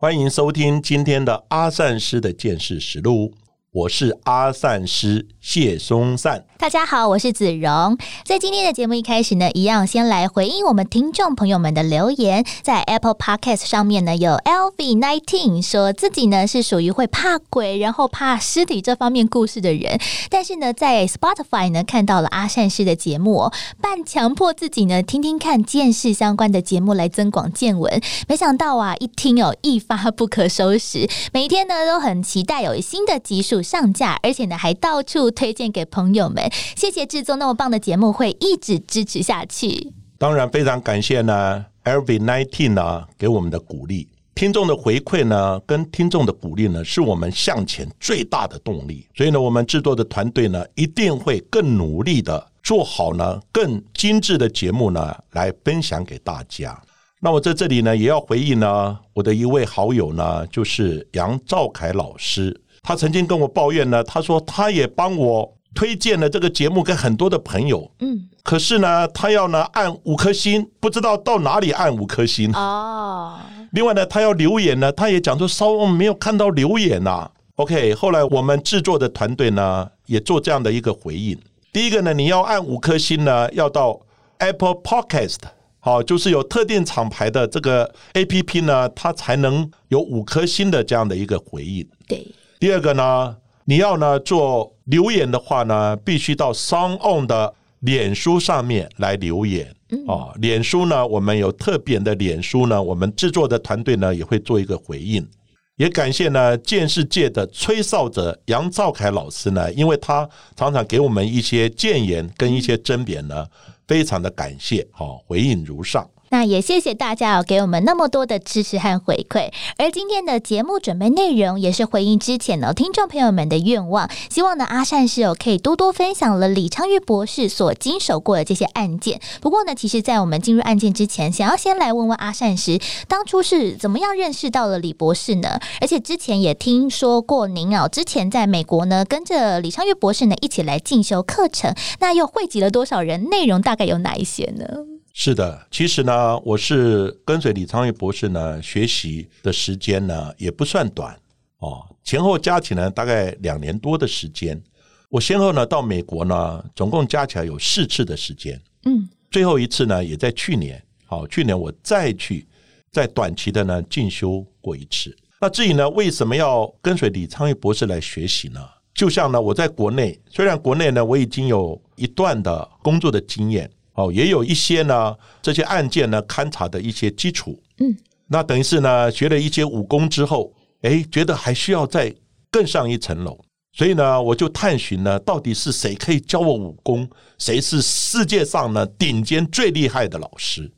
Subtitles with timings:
[0.00, 3.34] 欢迎收听今天的阿善师的见识实录。
[3.78, 6.44] 我是阿善师谢松善。
[6.58, 7.96] 大家好，我是子荣。
[8.24, 12.44] 在今天的节目一开始呢，一样先来回应我们听众朋友们的留言。
[12.62, 20.00] 在 Apple Podcast 上面呢，有 LV Nineteen 说自己呢是属于会怕鬼，然后怕尸体这方面故事的人。
[20.28, 28.02] 但是呢，在 Spotify 呢看到了阿善师的节目，哦，半强迫自己呢听听看见识相关的节目来增广见闻。
[28.26, 36.50] 没想到啊，一听哦一发不可收拾，每一天呢都很期待有新的集数上架，而且呢还到处推荐给朋友们。
[36.74, 39.92] 谢谢制作那么棒的节目，会一直支持下去。
[40.16, 49.06] 当然，非常感谢呢，LV Nineteen 呢给我们的鼓励，听众的回馈呢，跟听众的鼓励呢，是我们向前最大的动力。
[49.14, 56.80] 所以呢，我们制作的团队呢，一定会更努力的做好呢，更精致的节目呢，来分享给大家。
[57.20, 65.54] 那我在这里呢，也要回应呢，我的一位好友呢，就是杨兆凯老师，他曾经跟我抱怨呢，他说他也帮我。
[65.74, 73.38] 推荐了这个节目给很多的朋友，嗯，可是呢，他要呢按五颗星，不知道到哪里按五颗星哦。
[73.72, 77.30] 另外呢，他要留言呢，他也讲说稍微没有看到留言呐。
[77.56, 81.38] OK，后来我们制作的团队呢也做这样的一个回应。
[81.70, 84.00] 第一个呢，你要按五颗星呢，要到
[84.38, 85.36] Apple Podcast，
[85.78, 91.86] 好，就是有特定厂牌的这个 APP 呢，它才能有五颗星的这样的一个回应。
[92.08, 92.26] 对。
[92.58, 94.74] 第二个呢，你要呢做。
[94.88, 99.66] 留言的话呢，必须到 Song On 的脸书上面来留言
[100.06, 100.32] 啊。
[100.36, 105.28] 脸书呢，我们有特别的脸书呢，我们制作的团队呢也会做一个回应。
[105.76, 113.46] 也感谢呢，见世界的吹哨者杨兆凯老师呢，因为他常常给我们一些谏言跟一些争辩呢，
[113.86, 116.08] 非常的感谢，好回应如上。
[116.30, 119.50] 那也谢谢大家哦，给我们那么多的支持和回馈。
[119.76, 129.20] 而今天的节目准备内容也是回应之前呢听众朋友们的愿望，希望呢阿善师哦可以多多分享了李昌钰博士所经手过的这些案件。
[129.40, 135.58] 不过呢，其实，在我们进入案件之前，想要先来问问阿善师，当初是怎么样认识到了李博士呢？
[135.80, 143.28] 而且之前也听说过您哦，之前在美国呢跟着李昌钰博士呢一起来进修课程，那又汇集了多少人？
[143.30, 144.97] 内容大概有哪一些呢？
[145.20, 151.12] 是的，其实呢，我是跟随李昌钰博士呢学习的时间呢也不算短
[151.58, 154.62] 哦，前后加起来大概两年多的时间。
[155.08, 158.62] 我先后呢到美国呢，总共加起来有四次的时间。
[158.84, 160.80] 嗯，最后一次呢也在去年。
[161.04, 162.46] 好，去年我再去
[162.92, 165.12] 在短期的呢进修过一次。
[165.40, 168.60] 那至于呢为什么要跟随李昌钰博士来学习呢？
[168.94, 173.68] 就像呢我在国内，虽然国内呢我已经有一段的工作的经验。
[173.98, 177.60] 哦，也有一些呢，这些案件呢，勘查的一些基础。
[177.80, 177.96] 嗯，
[178.28, 182.14] 那等于是呢，学了一些武功之后，哎，觉得还需要再
[182.48, 183.36] 更上一层楼，
[183.72, 190.72] 所以呢，我就探寻呢，到底是谁可以教我武功，谁是世界上呢顶尖最厉害的老师。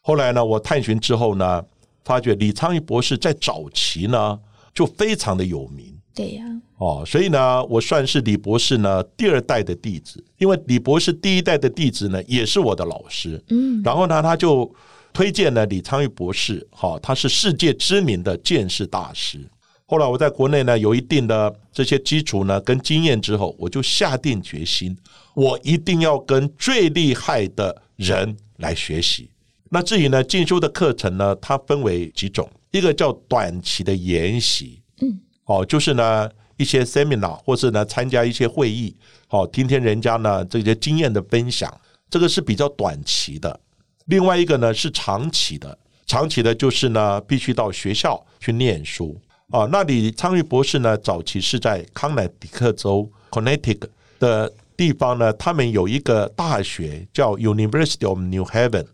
[0.00, 1.62] 后来呢，我探寻之后呢，
[2.04, 4.40] 发觉李昌钰博士在早期呢，
[4.74, 5.97] 就非常的有名。
[6.18, 6.44] 对呀。
[6.78, 14.68] 哦，所以呢，我算是李博士呢第二代的弟子，因为李博士第一代的弟子呢也是我的老师，嗯，然后呢，他就
[15.12, 19.38] 推荐了李昌钰博士，好，他是世界知名的剑士大师。
[19.86, 24.96] 后来我在国内呢有一定的这些基础呢跟经验之后，我就下定决心，
[25.34, 29.30] 我一定要跟最厉害的人来学习。
[29.70, 36.30] 那至于呢进修的课程呢，它分为几种，一个叫短期的研习，嗯，哦，就是呢。
[36.60, 38.92] 一些 seminar 或是呢参加一些会议，
[39.28, 41.72] 好听听人家呢这些经验的分享，
[42.10, 43.60] 这个是比较短期的。
[44.06, 49.16] 另外一个呢是长期的，长期的就是呢必须到学校去念书
[49.50, 49.66] 啊。
[49.70, 53.86] 那李昌钰博士呢早期是在康乃狄克州 Connecticut
[54.18, 58.86] 的地方呢，他们有一个大学叫 University of New Haven，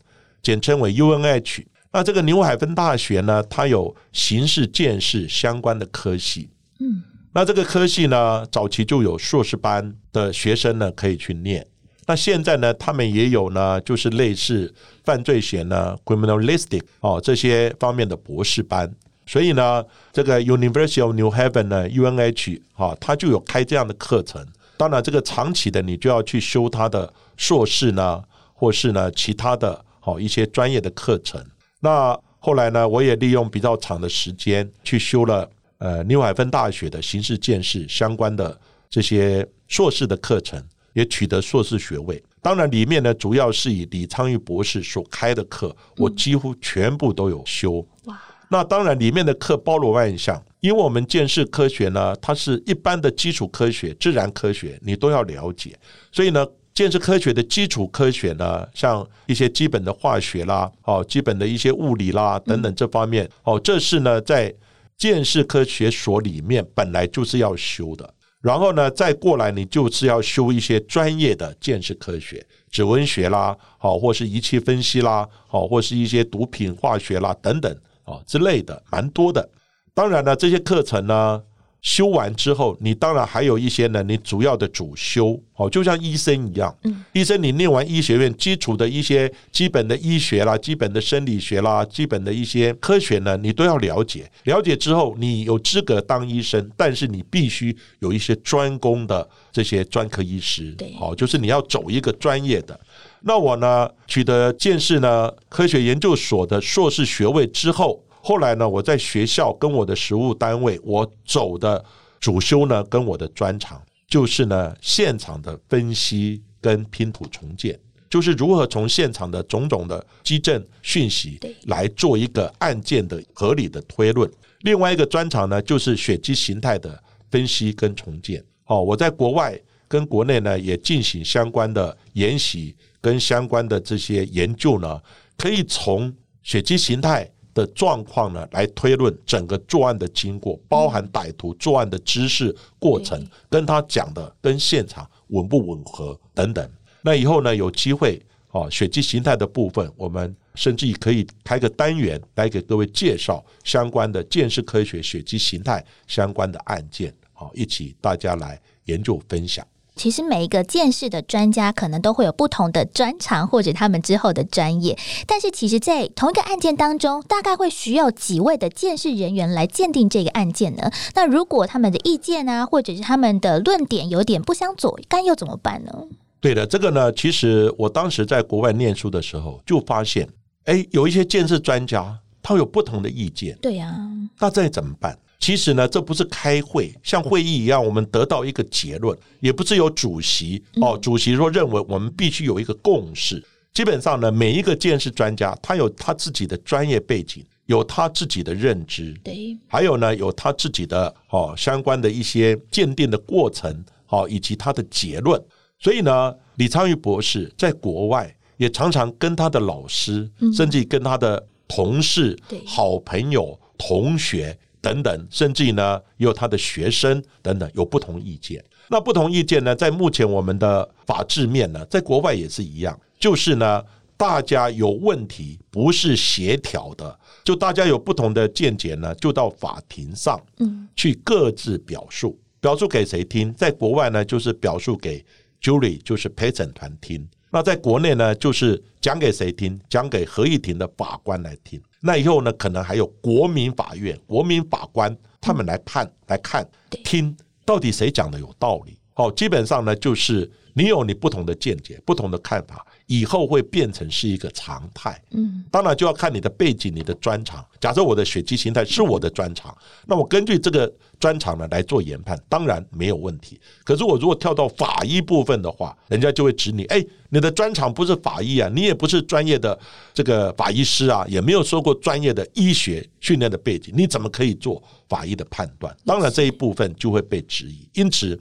[0.42, 1.64] 简称为 UNH。
[1.94, 6.50] 那这个牛海芬大学呢，它有刑事建设相关的科系，
[6.80, 7.04] 嗯。
[7.32, 11.64] 那这个科系呢，早期就有硕士班的学生呢可以去念。
[12.06, 14.74] 那现在呢，他们也有呢，就是类似
[15.04, 18.92] 犯罪学呢 （criminalistic） 哦这些方面的博士班。
[19.24, 24.44] 所以呢，这个 University of New Haven 呢，UNH 哈，它就有开这样的课程。
[24.76, 28.20] 当然，这个长期的你就要去修它的硕士呢，
[28.52, 31.40] 或是呢其他的好一些专业的课程。
[31.84, 35.46] 那后来呢，我也利用比较长的时间去修了
[35.76, 38.58] 呃纽海芬大学的刑事建设相关的
[38.88, 40.58] 这些硕士的课程，
[40.94, 42.22] 也取得硕士学位。
[42.40, 47.86] 当然，里面呢主要是以李昌钰博士所开的课，我几乎全部都有修。
[48.04, 48.18] 哇！
[48.48, 55.76] 那当然，里面的课包罗万象，因为我们建设科学呢，它是一般的基础科学、自然科学，你都要了解。
[56.10, 64.52] 所以呢，建设科学的基础科学呢，像一些基本的化学啦，哦，基本的一些物理啦等等这方面，哦，这是呢在
[64.98, 68.12] 建设科学所里面本来就是要修的。
[68.40, 77.72] 然后呢，再过来你就是要修一些专业的建设科学，指纹学啦，好，或是仪器分析啦，好，或是一些毒品化学啦等等
[78.02, 79.48] 啊之类的，蛮多的。
[79.94, 81.40] 当然呢，这些课程呢。
[81.84, 86.74] 修完之后，你当然还有一些呢，你主要的主修哦，就像医生一样，
[87.12, 94.28] 医生你念完医学院基础的一些基本的医学啦、基本的生理学啦、基本的一些科学呢，你都要了解。
[94.44, 102.80] 了解之后，你有资格当医生，但是你必须有一些专攻的这些专科医师，好，就是你要走一个专业的。
[103.26, 108.02] 那我呢，取得建士呢科学研究所的硕士学位之后。
[108.26, 111.84] 后来呢，我在学校跟我的实务单位，我走的
[112.18, 113.78] 主修呢，跟我的专长
[114.08, 117.78] 就是呢，现场的分析跟拼图重建，
[118.08, 124.30] 就是如何从现场的种种的基证讯息来做一个案件的合理的推论。
[124.60, 126.98] 另外一个专长呢，就是血迹形态的
[127.30, 128.42] 分析跟重建。
[128.64, 134.98] 哦，我在国外跟国内呢也进行相关的研习跟相关的这些研究呢，
[135.36, 136.10] 可以从
[136.42, 137.30] 血迹形态。
[137.54, 146.68] 的状况呢，来推论整个作案的经过，包含歹徒作案的知识过程，跟他讲的跟现场吻不吻合等等。
[147.00, 159.66] 那以后呢，有机会啊，血迹形态的部分，我们甚至可以开个单元来给各位介绍相关的鉴识科学血迹形态相关的案件，好，一起大家来研究分享。
[159.96, 170.90] 其实每一个见识的专家可能都会有不同的专长或者他们之后的专业，但是其实，在同一个案件当中，大概会需要几位的见识人员来鉴定这个案件呢？
[171.14, 175.92] 那如果他们的意见啊，或者是他们的论点有点不相左，该又怎么办呢？
[176.40, 180.28] 对的，这个呢，其实我当时在国外念书的时候就发现，
[180.64, 183.96] 哎，有一些见识专家他有不同的意见，对呀，
[184.38, 185.16] 那这怎么办？
[185.44, 193.44] 其实呢，这不是开会，像会议一样，我们得到一个结论，也不是有主席哦，主席说认为我们必须有一个共识。
[193.74, 205.38] 基本上呢，每一个鉴识专家，他有他自己的专业背景，有他自己的认知，对，还有呢，有他自己的哦相关的一些鉴定的过程，好，以及他的结论。
[205.78, 210.26] 所以呢，李昌钰博士在国外也常常跟他的老师，
[210.56, 214.58] 甚至跟他的同事、好朋友、同学。
[214.84, 218.62] 等等，甚至于呢，有他的学生等等有不同意见。
[218.88, 223.82] 那不同意见呢，在目前我们的法制面呢，在国外也是一样，就是呢，
[224.16, 233.52] 大家有问题不是协调的，就大家有不同的见解呢，就到法庭上，嗯，去各自表述，表述给谁听？
[233.54, 235.24] 在国外呢，就是表述给
[235.62, 237.26] jury，就是陪审团听。
[237.54, 239.80] 那在国内呢，就是讲给谁听？
[239.88, 241.80] 讲给合议庭的法官来听。
[242.00, 246.68] 那以后呢，可能还有国民法院、国民法官他们来判、来看、
[247.04, 247.32] 听，
[247.64, 248.98] 到底谁讲的有道理？
[249.12, 252.84] 好，基本上呢，就是你有你不同的见解、不同的看法。
[253.06, 257.62] 以后会变成是一个常态，嗯，当然就要看你的背景、你的专长。
[257.78, 263.60] 假设我的血肌形态是我的专长，那我根据这个专长呢来做研判，当然没有问题。
[263.84, 269.78] 可是我如果跳到法医部分的话，人家就会指你，哎，你的专长不是法医啊，你也不是专业的
[270.14, 275.94] 这个法医师啊，也没有受过专业的医学训练的背景，你怎么可以做法医的判断？
[276.06, 277.86] 当然这一部分就会被质疑。
[277.92, 278.40] 因此，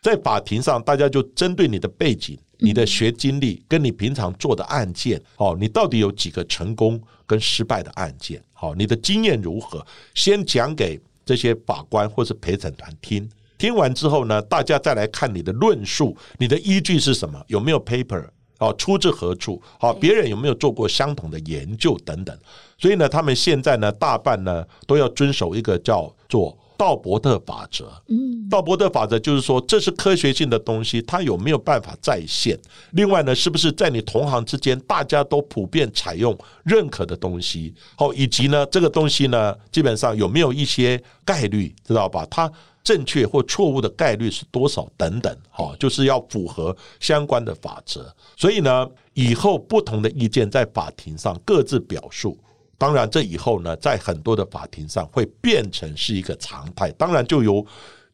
[0.00, 2.38] 在法庭上，大家就针对你的背景。
[2.58, 8.42] 你的学经历跟你平常做的案件，哦，你到底有几个成功跟失败的案件？
[8.52, 9.84] 好，你的经验如何？
[10.14, 17.42] 先讲给这些法官或是陪审团听，听完之后呢，大家再来看你的论述，你的依据是什么？
[17.48, 18.24] 有没有 paper？
[18.58, 19.60] 哦，出自何处？
[19.78, 22.34] 好，别人有没有做过相同的研究等等？
[22.78, 27.90] 所以呢，他们现在呢，大半呢都要遵守一个叫做道伯特法则。
[28.08, 32.58] 嗯，道伯特法则就是说，这是科学性的东西，它有没有办法再现？
[32.92, 37.74] 另外呢，是不是在你同行之间，大家都普遍采用认可的东西？
[37.96, 42.26] 好，以及呢，这个东西呢，基本上有没有一些概率，知道吧？
[42.30, 42.50] 它
[42.84, 44.88] 正确或错误的概率是多少？
[44.96, 48.14] 等等，好，就是要符合相关的法则。
[48.36, 52.38] 所以呢，以后不同的意见在法庭上各自表述。
[52.78, 56.90] 当然，这以后呢，在很多的法庭上会变成是一个常态。
[56.92, 57.64] 当然，就由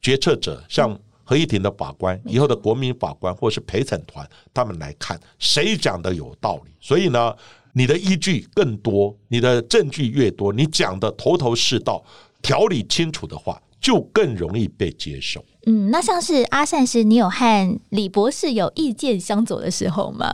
[0.01, 6.71] 决策者，像合议庭的法官、以后的国民法官或是陪审团，他们来看谁讲的有道理。
[6.81, 7.35] 所以呢，
[7.73, 12.05] 你的依据更多，你的证据越多，你讲的头头是道、
[12.41, 15.45] 条理清楚的话，就更容易被接受。
[15.67, 20.33] 嗯，那像是阿善师，你有和李博士有意见相左的时候吗？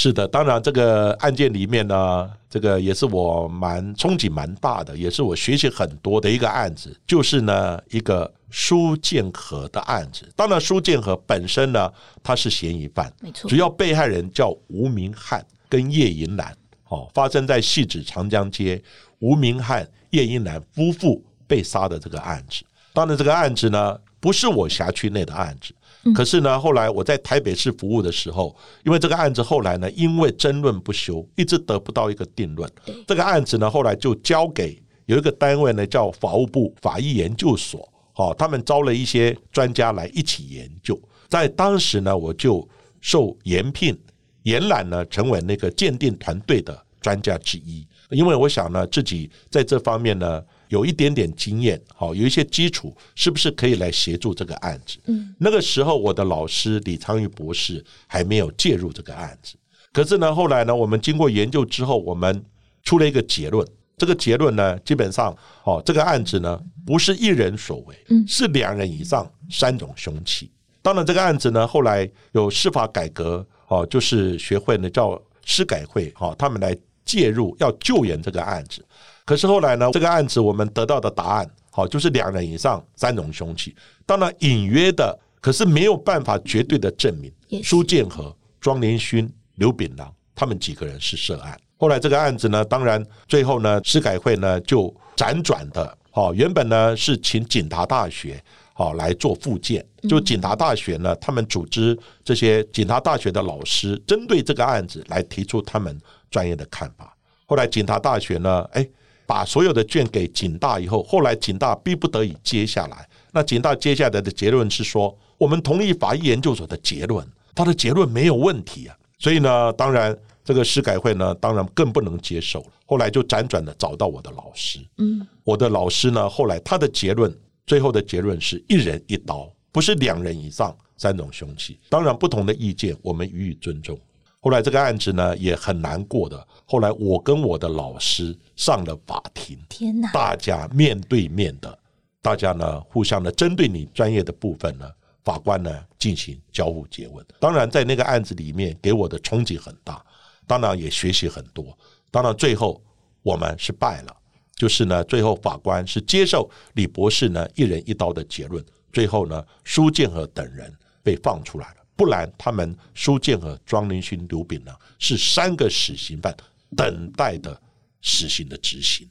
[0.00, 10.32] 是的，当然这个案件里面呢，这个也是我蛮憧憬蛮大的，也是我学习很多的一个案子，就是呢一个苏建和的案子。
[10.36, 18.80] 当然，苏建和本身呢他是嫌疑犯，没错，主要被害人叫吴明翰跟叶银兰，哦，发生在戏子长江街，
[19.18, 22.64] 吴明翰、叶银兰夫妇被杀的这个案子。
[22.92, 25.74] 当然，这个案子呢不是我辖区内的案子。
[26.14, 32.70] 可是呢，后来我在台北市服务的时候，因为这个案子后来呢，因为争论不休，一直得不到一个定论。
[33.06, 40.98] 这个案子呢，后来就交给有一个单位呢，叫法务部法医研究所，好，他们招了一些专家来一起研究。
[41.28, 42.66] 在当时呢，我就
[43.00, 43.98] 受延聘
[44.44, 50.42] 延揽呢，成为那个鉴定团队的专家之一，因为我想呢，自己在这方面呢。
[50.68, 54.98] 有一点点经验，好，有一些基础，是不是可以来协助这个案子？
[55.06, 59.56] 嗯，那个时候我的老师李昌钰博士还没有介入这个案子。
[59.92, 62.44] 可是呢，后来呢，我们经过研究之后，我们
[62.82, 63.66] 出了一个结论。
[63.96, 70.48] 这个结论呢，基本上，哦，这个案子呢，不是一人所为，嗯，是两人以上三种凶器。
[70.82, 78.84] 当然，这个案子呢，后来有司法改革，哦，就是学会呢叫司改会，哈，他们来介入，要救援这个案子。
[79.28, 83.76] 可是后来呢，这个案子我们得到的答案，好，就是两人以上三种凶器。
[84.06, 87.30] 当然隐约的，可是没有办法绝对的证明
[87.62, 91.54] 苏建和、庄连勋、刘炳郎他们几个人是涉案。
[91.76, 98.42] 后来这个案子呢，当然最后呢，司改会呢就辗转的，好，原本呢是请警察大学
[98.72, 101.94] 好来做复建，就警察大学呢，他们组织
[102.24, 107.14] 这些警察大学的老师，针对这个案子来提出他们专业的看法。
[107.44, 108.88] 后来警察大学呢，哎。
[109.28, 113.06] 把所有的卷给警大以后，后来警大逼不得已接下来。
[113.30, 117.22] 那警大接下来的结论是说，我们同意法医研究所的结论，
[117.54, 118.96] 他的结论没有问题啊。
[119.18, 122.64] 所以呢，当然这个司改会呢，当然更不能接受。
[122.86, 127.30] 后来就辗转的找到我的老师，嗯，我的老师呢，后来他的结论，
[127.66, 131.78] 最后的结论是一人一刀，不是两人以上三种凶器。
[131.90, 134.00] 当然，不同的意见我们予以尊重。
[134.40, 136.46] 后来这个案子呢也很难过的。
[136.64, 140.10] 后来我跟我的老师上了法庭，天哪！
[140.12, 141.78] 大家面对面的，
[142.22, 144.88] 大家呢互相的针对你专业的部分呢，
[145.24, 147.24] 法官呢进行交互诘问。
[147.40, 150.04] 当然在那个案子里面给我的冲击很大，
[150.46, 151.76] 当然也学习很多。
[152.10, 152.80] 当然最后
[153.22, 154.16] 我们是败了，
[154.54, 161.74] 就是呢最后法官是接受李博士呢一人一刀的结论，最后呢苏建和等人被放出来了。
[161.98, 166.32] 不然，他们苏建和庄林勋、刘炳呢，是三个死刑犯
[166.76, 167.60] 等待的
[168.02, 169.04] 死刑的执行。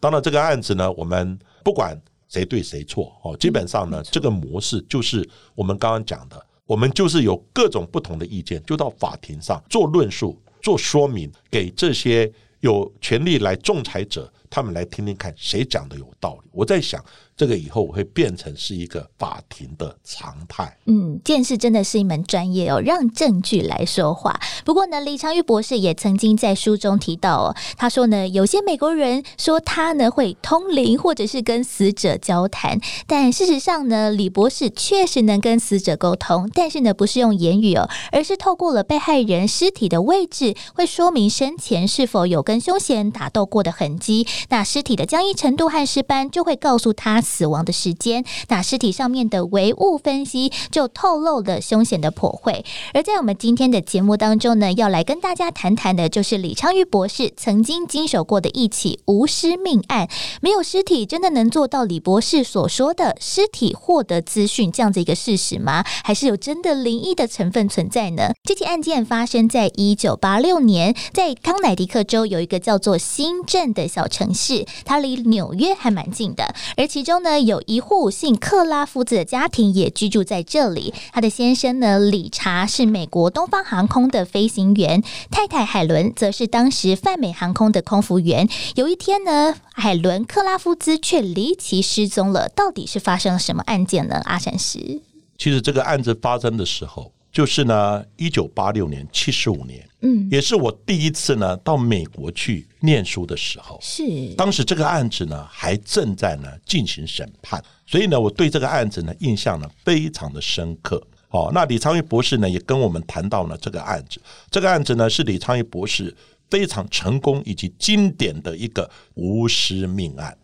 [0.00, 1.94] 当然，这个案子呢，我们不管
[2.28, 16.50] 谁对谁错哦，基本上呢，这个模式就是我们刚刚讲的，我们就是有各种不同的意见，就到法庭上做论述、做说明，给这些有权利来仲裁者，他们来听听看谁讲的有道理。
[16.52, 17.02] 我在想。
[17.36, 20.76] 这个以后我会变成是一个法庭的常态。
[20.84, 24.38] 嗯，见识真的是一门专业哦，让证据来说话。
[24.62, 44.26] 不过呢，李昌钰博士也曾经在书中提到哦，他说呢，有些美国人说他呢会通灵或者是跟死者交谈，但事实上呢，李博士确实能跟死者沟通，但是呢，不是用言语哦，而是透过了被害人尸体的位置，会说明生前是否有跟凶嫌打斗过的痕迹。
[44.48, 47.20] 那尸体的僵硬程度和尸斑就会告诉他。
[47.20, 52.64] 死亡的时间，那尸体上面的唯物分析就透露了凶险的破坏。
[52.92, 60.08] 而在我们今天的节目当中呢，要来跟大家谈谈的，就是李昌钰博士曾经经手过的一起无尸命案。
[60.40, 65.84] 没有尸体，真的能做到李博士所说的尸体获得资讯这样子一个事实吗？
[66.02, 68.32] 还是有真的灵异的成分存在呢？
[68.42, 76.54] 这起案件发生在一九八六年，在康乃狄克州有一个叫做新镇的小城城市，它离纽约还蛮近的。
[76.76, 80.94] 而其中呢，有一户姓克拉夫子的家庭也居住在这里。
[81.12, 88.48] 他的先生呢，理查是美国东方航空的飞行员，太太海伦则是当时泛美航空的空服员。
[88.76, 92.48] 有一天呢，海伦克拉夫兹却离奇失踪了。
[92.48, 94.20] 到底是发生了什么案件呢？
[94.24, 95.00] 阿善师，
[95.36, 97.12] 其实这个案子发生的时候。
[97.32, 103.78] 就是呢，一九八六年，七十五年，嗯，也是我第一次呢到美国去念书的时候。
[103.80, 104.02] 是，
[104.36, 111.00] 当时这个案子呢还正在呢进行审判，所以呢我对这个案子呢印象呢非常的深刻。
[111.28, 114.20] 哦，那李昌钰博士呢也跟我们谈到了这个案子，
[114.50, 116.12] 这个案子呢是李昌钰博士
[116.50, 120.36] 非常成功以及经典的一个无尸命案。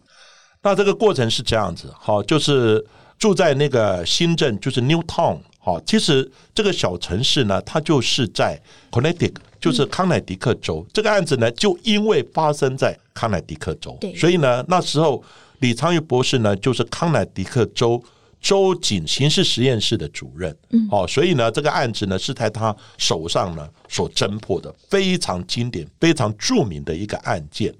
[0.62, 2.84] 那这个过程是这样子，好，就是
[3.18, 5.40] 住在那个新镇，就是 Newtown。
[5.66, 8.56] 好，其实这个小城市呢，它就是在
[8.88, 10.86] Connecticut，就是康乃狄克州。
[10.94, 15.20] 这个案子呢，就因为发生在康乃狄克州，所以呢，那时候
[15.58, 18.00] 李昌钰博士呢，就是康乃狄克州
[18.40, 20.56] 州警刑事实验室的主任。
[20.70, 27.74] 嗯，好，所以呢，这个案子呢，是在他手上呢所侦破的，非常经典、非常著名的一个案件。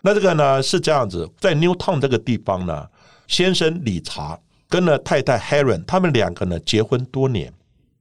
[0.00, 2.86] 那这个呢是这样子，在 Newtown 这个地方呢，
[3.28, 4.40] 先生理查。
[4.68, 7.52] 跟了太太 Helen，他们两个呢结婚多年，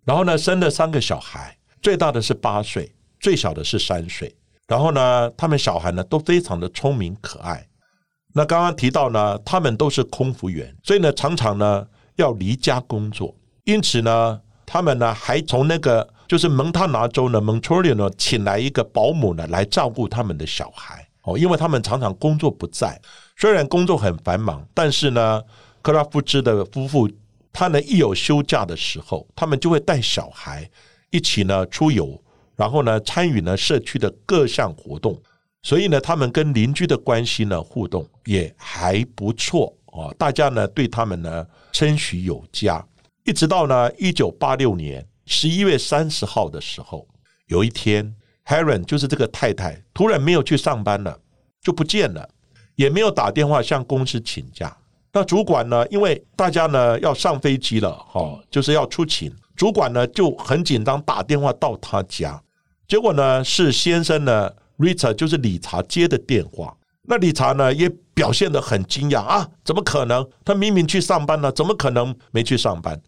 [0.04, 4.36] 然后呢生了三个小孩，最大的是八岁，最小的是三岁。
[4.68, 7.64] 然后呢，他们小孩呢都非常的聪明可爱。
[8.34, 23.00] 那刚刚提到呢，他们都是空服员，所以呢常常呢要离家工作，因此呢，他们呢还从那个就是蒙塔拿州呢 Montreal 呢请来一个保姆呢来照顾他们的小孩哦，因为他们常常工作不在，
[23.38, 25.44] 虽然工作很繁忙，但是呢。
[25.86, 27.08] 克拉夫兹的夫妇，
[27.54, 30.68] 他呢一有休假的时候，他们就会带小孩
[31.12, 32.20] 一起呢出游，
[32.56, 35.16] 然后呢参与呢社区的各项活动，
[35.62, 42.84] 所以呢他们跟邻居的关系呢互动也还不错啊，大家呢对他们呢称许有加，
[43.24, 47.08] 一直到呢一九八六年十一月三十号的时候，
[47.46, 48.12] 有一天
[48.46, 51.16] ，Helen 就是这个太太突然没有去上班了，
[51.62, 52.28] 就不见了，
[52.74, 54.76] 也没有打电话向公司请假。
[55.16, 55.88] 那主管呢？
[55.88, 59.34] 因为大家呢要上飞机了，哈，就是要出勤。
[59.56, 62.38] 主管呢就很紧张，打电话到他家，
[62.86, 66.76] 结果呢是先生呢，Richard 就是理查接的电话。
[67.04, 70.28] 那理查呢也表现的很惊讶啊，怎么可能？
[70.44, 73.02] 他明明去上班了，怎么可能没去上班？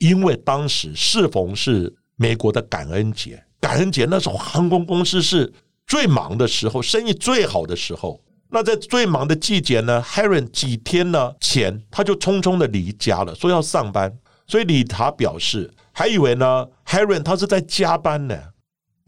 [0.00, 5.50] 因为当时适逢是美国的感恩节，感恩节那时候航空公司是
[5.86, 8.20] 最忙的时候，生意最好的时候。
[8.54, 14.16] 那在最忙的季节呢，Heron 几天呢前他就匆匆的离家了，说要上班。
[14.46, 18.38] 所以理查表示还以为呢，Heron 他是在加班呢。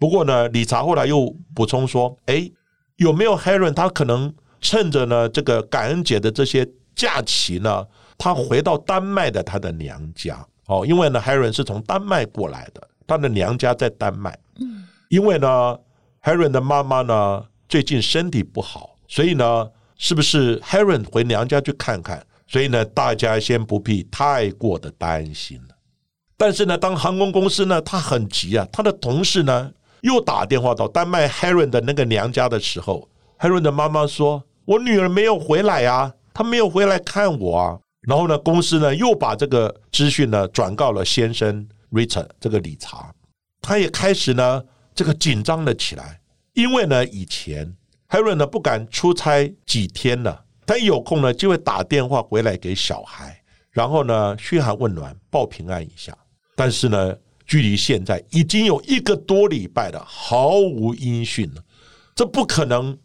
[0.01, 2.51] 不过呢，理查后来又补充说：“哎，
[2.97, 7.87] 有没有 Heron 他可能趁着呢这个感恩节的这些假期呢，
[8.19, 14.37] 他回到丹麦的他的娘家哦，因为呢，Heron 是从丹麦过来的，他的娘家在丹麦。
[14.59, 15.79] 嗯，因为呢
[16.25, 22.25] ，Heron 的妈妈呢最近身体不好。”所以呢，是不是 Heron 回娘家去看看？
[22.49, 25.61] 所以呢，大家先不必太过的担心。
[26.37, 43.12] 但是呢，当航空公司呢，他很急啊，他的同事呢又打电话到丹麦 Heron 的那个娘家的时候，Heron 的妈妈说：“我女儿没有回来啊，她没有回来看我啊。”然后呢，公司呢又把这个资讯呢转告了先生 Richard 这个理查，
[43.61, 44.62] 他也开始呢
[44.95, 46.21] 这个紧张了起来，
[46.53, 47.75] 因为呢以前。
[48.09, 53.42] Harry 呢不敢出差几天了，他一有空呢就会打电话回来给小孩，
[53.73, 56.16] 然后呢嘘寒问暖报平安一下。
[56.55, 57.16] 但是呢，
[57.47, 61.62] 距离现在已经有一个多礼拜了，毫无音讯了，
[62.14, 62.97] 这不可能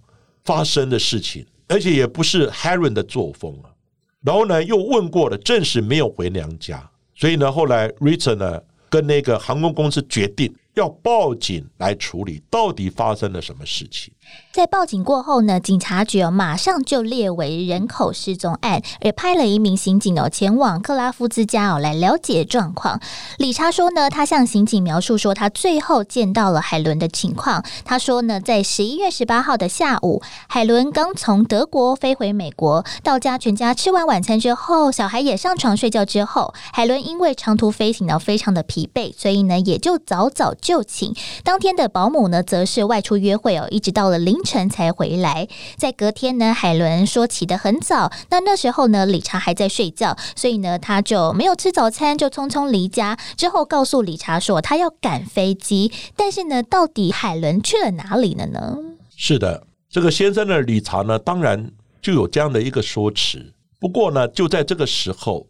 [0.46, 3.74] 发生的事情，而且也不是 Harry 的作风啊。
[4.22, 10.54] 然后呢又问过了，证实没有回娘家，所以呢后来 Richard 呢跟那个航空公司决定。
[10.76, 14.14] 要报警来处理，到底发生了什么事情？
[14.52, 23.00] 在报警过后呢，警察局哦马上就列为人口失踪案，而派了一名刑警哦前往克拉夫兹家哦来了解状况。
[23.38, 27.64] 理查说呢，他向刑警描述说他最后见到了海伦的情况。
[27.86, 40.54] 他说呢，在十一月十八号的下午，海伦刚从德国飞回美国，到家全家吃完晚餐之后，小孩也上床睡觉之后，海伦因为长途飞行呢非常的疲惫，所以呢也就早早。
[40.62, 45.48] 就寝，当天的保姆呢，则是外出约会哦，一直到了凌晨才回来。
[45.78, 53.18] 在隔天呢，海伦说起得很早，那那时候呢，理查还在睡觉，所以呢，他就没有吃早餐，就匆匆离家。
[53.36, 55.92] 之后告诉理查说，他要赶飞机。
[56.16, 58.78] 但是呢，到底海伦去了哪里了呢？
[59.16, 63.54] 是的，这个先生的理查呢，当然就有这样的一个说辞。
[63.80, 65.48] 不过呢，就在这个时候，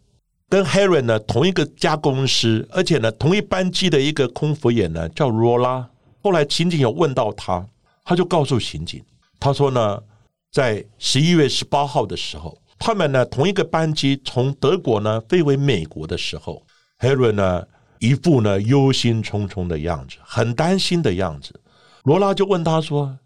[0.48, 5.88] 跟 Harry 呢同一个家公司，而且呢同一班机的一个空服员呢叫罗拉。
[6.22, 7.66] 后来情景有问到他，
[8.04, 9.04] 他就告诉刑警，
[9.38, 10.02] 他说呢，
[10.50, 16.64] 在十一月十八号的时候，他们呢同一个班机从德国呢飞回美国的时候
[16.98, 17.64] ，Harry 呢
[18.00, 21.58] 一副呢忧心忡忡的样子，很担心的样子。
[22.02, 23.16] 罗拉就问他说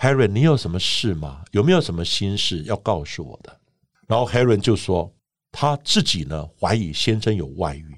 [0.00, 1.44] ：“Harry，你有什么事吗？
[1.52, 3.56] 有没有什么心事要告诉我的？”
[4.08, 5.12] 然后 Harry 就说
[5.52, 7.96] 他自己呢怀疑先生有外遇，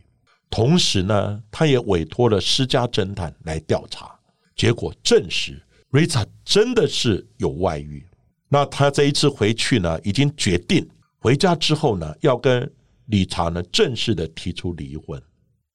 [0.51, 4.15] 同时呢他也委托了私家侦探来调查，
[4.55, 8.07] 结果证实 Rita 真的是有外遇。
[8.49, 12.71] 那他这一次回去呢，已经决定回家之后呢，要跟
[13.07, 15.23] 理查呢正式的提出离婚。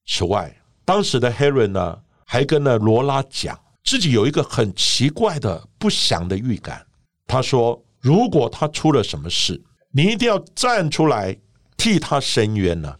[0.06, 6.86] 此外，当时的 Harry 呢还跟了罗拉讲自己有一个很奇怪的不祥的预感。
[7.26, 9.62] 他说，如果他出了什么事。
[9.92, 11.34] 你一定要站出来
[11.74, 12.94] 替他伸冤呢。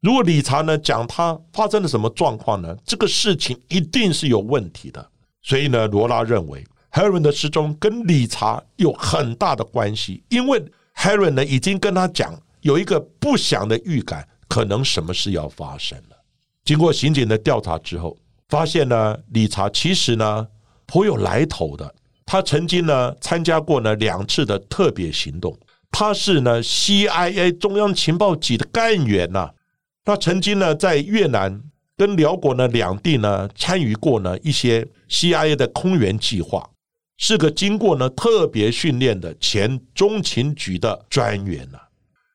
[0.00, 2.76] 如果理查呢讲他发生了什么状况呢？
[2.84, 5.10] 这个事情一定是有问题的。
[5.44, 10.60] 所以呢，罗拉认为 Harry 的失踪跟理查有很大的关系，因为
[10.96, 16.16] Harry 呢已经跟他讲有一个不祥的预感，可能什么事要发生了。
[16.64, 18.16] 经过刑警的调查之后，
[18.48, 20.46] 发现呢，理查其实呢
[20.86, 21.94] 颇有来头的。
[22.24, 25.54] 他曾经呢参加过呢两次的特别行动。
[25.90, 29.50] 他是呢 CIA 中央情报局的干员呐，
[30.04, 31.60] 他曾经呢在越南
[31.96, 36.68] 跟辽国呢两地呢参与过呢一些 CIA 的空援计划，
[37.16, 41.78] 是个经过呢特别训练的前中情局的专员呢。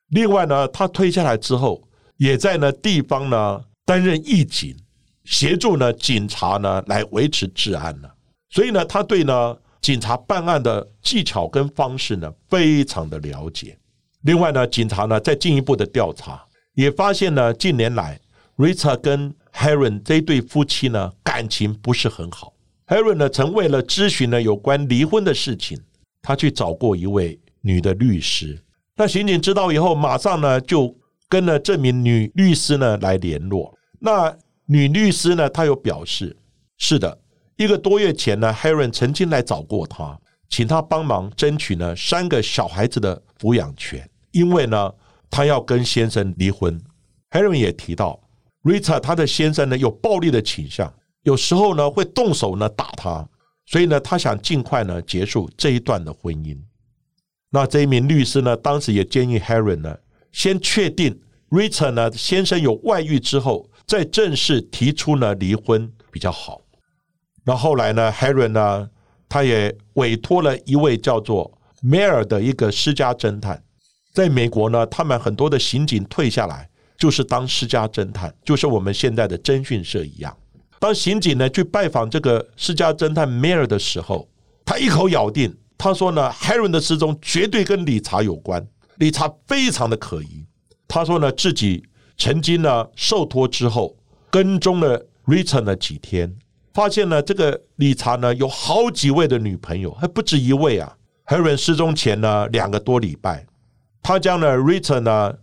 [0.09, 4.75] 另外呢，他退下来之后，也在呢地方呢担任义警，
[5.23, 8.09] 协助呢警察呢来维持治安呢。
[8.49, 9.57] 所以呢，他对呢。
[9.81, 13.77] 警察办案的技巧跟方式呢，非常的了解。
[14.23, 16.43] 另外呢，警察呢在进一步的调查，
[16.73, 18.19] 也发现呢，近年来
[18.59, 22.53] Rita 跟 Heron 这对夫妻呢感情不是很好。
[22.87, 25.79] Heron 呢曾为了咨询呢有关离婚的事情，
[26.21, 28.61] 他去找过一位女的律师。
[28.97, 30.93] 那刑警知道以后，马上呢就
[31.29, 33.73] 跟了这名女律师呢来联络。
[33.97, 36.35] 那女律师呢，她有表示，
[36.77, 37.17] 是的。
[37.55, 40.19] 一个多月前呢，Heron 曾经来找过她，
[40.49, 44.91] 请她帮忙争取呢三个小孩子的抚养权，因为呢
[45.29, 46.77] 他要跟先生离婚。
[47.31, 48.19] Heron 也提到
[48.63, 50.93] ，Rita 他的先生呢有暴力的倾向，
[51.23, 53.27] 有时候呢会动手呢打他，
[53.65, 56.57] 所以呢他想尽快呢结束这一段的婚姻。
[57.51, 59.97] 那这一名律师呢，当时也建议 Haron 呢
[60.31, 61.19] 先确定
[61.49, 66.61] Rita 呢先生有外遇之后，再正式提出呢离婚比较好。
[67.43, 68.89] 那后来呢？Harry 呢？
[69.31, 73.63] 他也委托了一位叫做 Mayer 的一个私家侦探，
[74.13, 76.68] 在美国呢，他们很多的刑警退下来
[76.99, 80.35] 就是当私家侦探，就是我们现在的侦讯社一样。
[80.79, 84.29] 当刑警呢去拜访这个私家侦探 Mayer 的时候，
[84.65, 90.45] 他一口咬定，他说呢，Harry 的失踪绝对跟理查有关，理查非常的可疑。
[90.87, 91.83] 他说呢，自己
[92.17, 93.95] 曾经呢受托之后
[94.29, 96.35] 跟踪了 Richard 了几天。
[96.73, 100.95] 发现呢，这个理查呢有好几位的女朋友，还不止一位啊。
[101.25, 103.45] Heron 失踪前呢两个多礼拜，
[104.01, 105.35] 他将呢 Rita 呢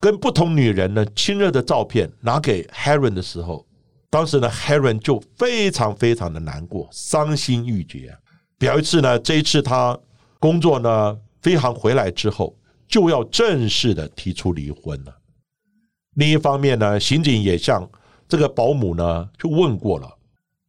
[0.00, 3.66] 跟不同女人呢亲热的照片拿给 Heron 的时候，
[4.10, 8.16] 当时呢 Heron 就非常非常的难过，伤心欲绝。
[8.58, 9.98] 表示呢，这一次他
[10.38, 12.56] 工作呢飞航回来之后，
[12.88, 15.14] 就要正式的提出离婚了。
[16.14, 17.88] 另一方面呢，刑警也向
[18.28, 20.18] 这个保姆呢去问过了。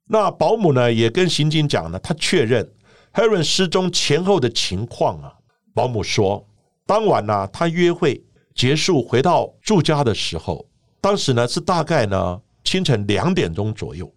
[0.07, 2.67] 那保姆呢也跟刑警讲呢，他确认
[3.13, 5.33] Heron 失踪前后的情况啊。
[5.73, 6.47] 保姆说，
[6.85, 8.23] 当晚呢，他约会
[8.59, 10.67] 结束回到住家的时候，
[10.99, 14.13] 当时呢是大概呢清晨两点钟左右。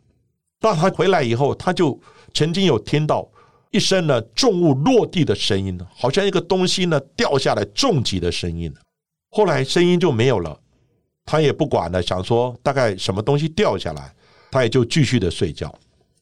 [0.60, 1.96] 那他回来以后，他就
[2.34, 3.30] 曾经有听到
[3.70, 8.74] 一声呢重物落地的声音，好像一个东西呢掉下来重击的声音。
[9.30, 10.58] 后来声音就没有了，
[11.24, 14.12] 他也不管了，想说大概什么东西掉下来。
[14.50, 15.72] 他也就继续的睡觉。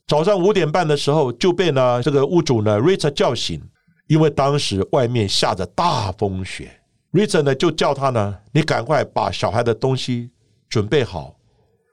[0.06, 3.62] 早上五点半的时候，就被呢这个屋主呢 Rita 叫醒，
[4.08, 6.79] 因为当时外面下着大风雪。
[7.12, 10.30] Richard 呢就叫他呢，你赶快把小孩的东西
[10.68, 11.36] 准备好，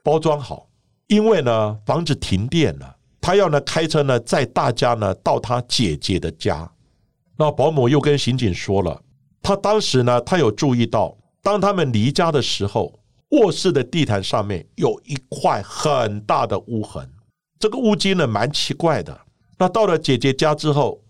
[0.03, 0.67] 包装好，
[1.07, 6.71] 因为呢房子停电了，他要呢开车呢载大家呢到他姐姐的家。
[7.37, 9.01] 那保姆又跟刑警说了，
[9.41, 12.93] 他当时呢他有注意到，当他们离家的时候。
[13.31, 17.05] 卧室的地毯上面有一块很大的污痕，
[17.59, 19.19] 这个污迹呢蛮奇怪的。
[19.57, 21.03] 那到了姐姐家之后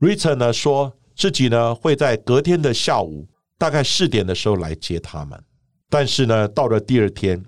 [0.00, 3.24] ，Richard 呢说自己呢会在隔天的下午
[3.60, 5.38] 大概四点的时候来接他们。
[5.90, 7.44] 但是呢，到了第二天，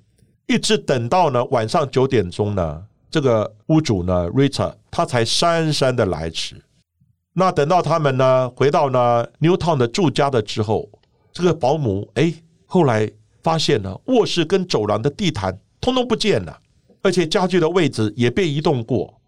[0.47, 6.63] 一直等到呢晚上九点钟呢，这个屋主呢，Rita，他才姗姗的来迟。
[7.33, 10.87] 那等到他们呢回到呢 Newtown 的住家的之后，
[11.33, 12.35] 这个保姆哎，
[12.67, 13.11] 后来
[13.43, 16.61] 发现呢卧室跟走廊的地毯通通不见了，
[17.01, 19.19] 而且家具的位置也被移动过。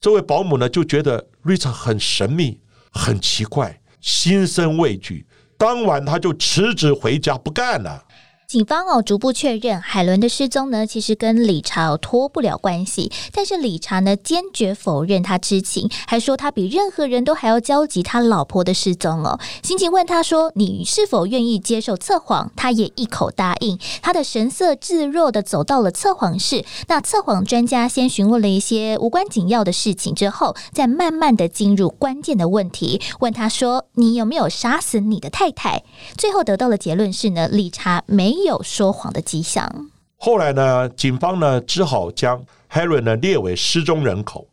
[0.00, 2.60] 这位保姆呢就觉得 Richard 很神秘、
[2.92, 5.26] 很奇怪，心生畏惧。
[5.60, 8.02] 当晚他就辞职回家不干了。
[8.50, 13.12] 警方哦逐步确认海伦的失踪呢，其实跟理查脱不了关系。
[13.32, 19.38] 但是理查呢坚决否认他知情，还说他比任何人都还要焦急他老婆的失踪哦。
[19.62, 23.78] 刑警问他说：“你是否愿意接受测谎？”他也一口答应。
[24.02, 26.64] 他的神色自若的走到了测谎室。
[26.88, 35.84] 那测谎专家先询问了一些无关紧要的事情之后，再慢慢的进入关键的问题，问他说：“你有没有杀死你的太太？”
[36.18, 38.39] 最后得到的结论是呢，理查没。
[38.44, 39.90] 有说谎的迹象。
[40.16, 44.46] 后来呢，警方呢只好将 Harry 呢列为失踪人口。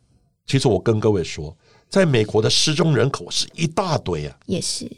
[0.46, 1.54] 其实我跟各位说，
[1.90, 4.34] 在美国的失踪人口是一大堆啊。
[4.46, 4.90] 也是，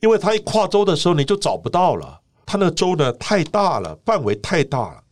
[0.00, 5.02] 因为他一跨州的时候你就找不到了，他那州呢太大了，范围太大了，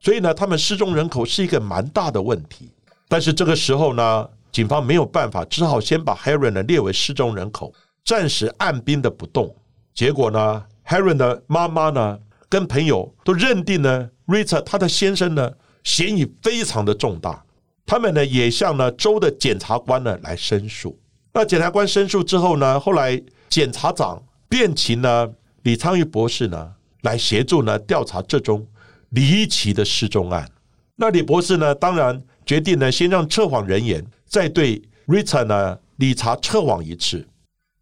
[0.00, 2.70] 所以呢，他们失踪人口是一个蛮大的问题。
[3.08, 7.74] 但是这个时候呢，警方没有办法，只好先把 Harry 呢列为失踪人口，
[8.06, 9.54] 暂时按兵的不动。
[9.94, 12.18] 结果呢，Harry 的妈妈呢。
[12.56, 15.52] 跟朋友都认定呢，Richard 他的先生呢
[15.84, 17.44] 嫌疑非常的重大，
[17.84, 20.98] 他们呢也向呢州的检察官呢来申诉。
[21.34, 25.30] 那检察官申诉之后呢，后来检察长便请呢
[25.64, 28.66] 李昌钰博士呢来协助呢调查这宗
[29.10, 30.50] 离奇的失踪案。
[30.94, 37.28] 那李博士呢当然决定呢先让测谎人员再对 Richard 呢理查测谎一次，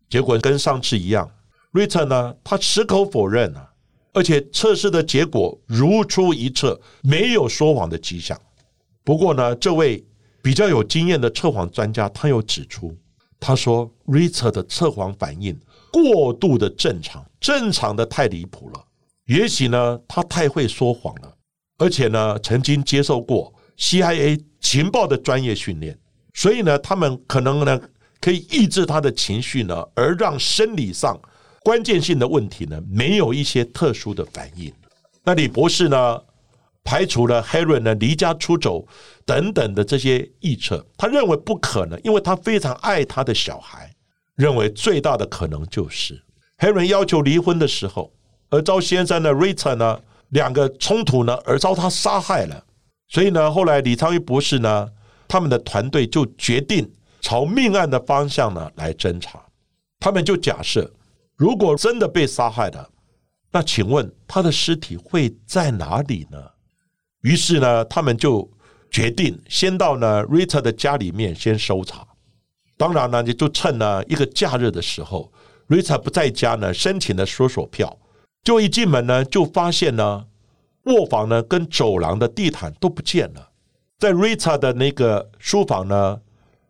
[0.08, 1.30] 结果跟上次一样
[1.72, 3.70] ，Rita 呢他矢口否认了。
[4.14, 8.40] 而且测试的结果如出一辙，没有说谎的迹象。
[9.03, 10.03] 不过呢，这位
[10.40, 12.96] 比较有经验的测谎专家，他又指出，
[13.40, 15.59] 他说，Richard 的测谎反应
[15.92, 18.85] 过度的正常，正常的太离谱了。
[19.27, 21.35] 也许呢，他太会说谎了，
[21.79, 25.98] 而且呢，曾经接受过 CIA 情报的专业训练，
[26.35, 27.81] 所以呢，他们可能呢，
[28.20, 31.20] 可以抑制他的情绪呢，而让生理上。
[31.64, 34.70] 关键性的问题呢，没有一些特殊的反应。
[35.24, 36.20] 那李博士呢，
[36.85, 38.87] 排除了 Harry 呢离家出走
[39.24, 43.90] 等等的这些臆测，他认为不可能，因为他非常爱他的小孩。
[44.37, 46.22] 认为最大的可能就是
[46.59, 48.12] Harry 要求离婚的时候，
[48.50, 49.98] 而遭先生的 Rita 呢
[50.29, 52.62] 两个冲突呢，而遭他杀害了。
[53.09, 54.88] 所以呢，后来李昌钰博士呢，
[55.27, 59.42] 他们的团队就决定朝命案的方向呢来侦查。
[59.98, 60.92] 他们就假设。
[61.36, 62.90] 如果真的被杀害了，
[63.50, 66.38] 那请问他的尸体会在哪里呢？
[67.22, 68.48] 于是呢，他们就
[68.90, 72.06] 决定先到呢 Rita 的家里面先搜查。
[72.76, 75.32] 当然呢，你就趁呢一个假日的时候
[75.68, 77.98] ，Rita 不在家呢，申请了搜索票。
[78.42, 80.26] 就一进门呢，就发现呢
[80.84, 83.50] 卧房呢跟走廊的地毯都不见了。
[83.98, 86.20] 在 Rita 的那个书房呢，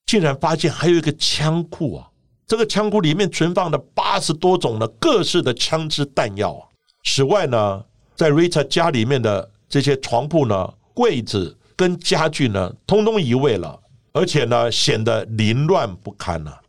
[0.06, 2.10] 竟然发现还有一个枪库啊。
[2.46, 6.68] 这个枪库里面存放的八十多种的各式的枪支弹药！
[7.02, 7.82] 此外呢，
[8.14, 13.80] 在 Rita 家里面的这些床铺呢、柜子跟家具呢，通通移位了，
[14.12, 16.60] 而且呢，显得凌乱不堪了。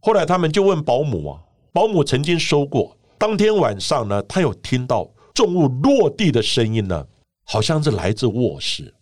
[0.00, 1.40] 后来他们就问保姆啊，
[1.72, 7.06] 保姆曾经说过，当天晚上呢，他有听到重物落地的声音呢，
[7.44, 8.92] 好像是来自卧室，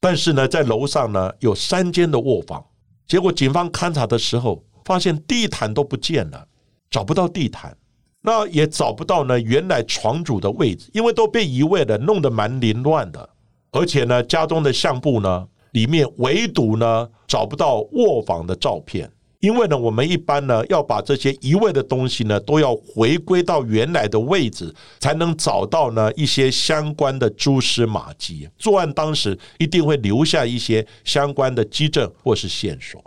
[0.00, 2.64] 但是呢，在楼上呢有三间的卧房，
[3.06, 4.64] 结果警方勘查的时候。
[4.90, 6.44] 发现地毯都不见了，
[6.90, 7.76] 找不到地毯，
[8.22, 13.30] 那也找不到呢原来床主的位置，因为都被移位了，弄得蛮凌乱的。
[13.70, 28.48] 而且呢，家中的相簿呢里面唯独呢找不到卧房的照片，因为呢我们一般呢要把这些移位的东西呢都要回归到原来的位置，才能找到呢一些相关的蛛丝马迹。
[28.58, 33.00] 作案当时一定会留下一些相关的基证或是线索。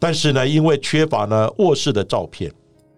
[0.00, 2.50] 但是呢，因为缺乏呢卧室的照片，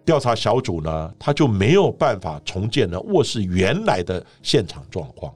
[0.05, 5.31] 调查小组呢他就没有办法重建呢卧室原来的现场状况。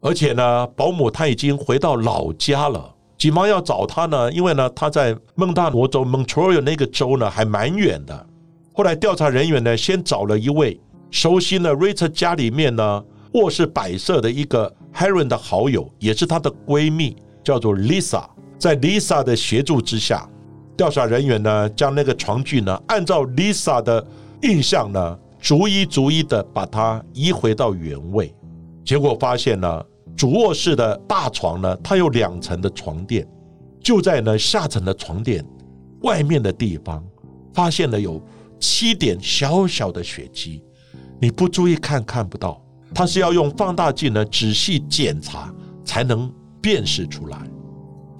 [0.00, 8.26] 而且呢，保姆他已经回到老家了，警方要找他呢，因为呢他在孟大罗州 Montreal 那个州呢还蛮远的。
[8.72, 10.80] 后来调查人员呢先找了一位
[11.12, 18.24] 熟悉呢 Rita 家里面呢卧室摆设的一个 Harry 的好友，也是她的闺蜜，叫做 Lisa。
[18.58, 20.28] 在 Lisa 的协助之下。
[20.76, 24.04] 调查人员呢，将那个床具呢，按照 Lisa 的
[24.42, 28.34] 印象呢，逐一逐一的把它移回到原位。
[28.84, 29.84] 结果发现呢，
[30.16, 33.26] 主卧室的大床呢，它有两层的床垫，
[33.80, 35.44] 就在呢下层的床垫
[36.00, 37.04] 外面的地方，
[37.52, 38.20] 发现了有
[38.58, 40.64] 七点小小的血迹。
[41.20, 42.60] 你不注意看看不到，
[42.92, 45.54] 它是要用放大镜呢仔细检查
[45.84, 47.38] 才能辨识出来。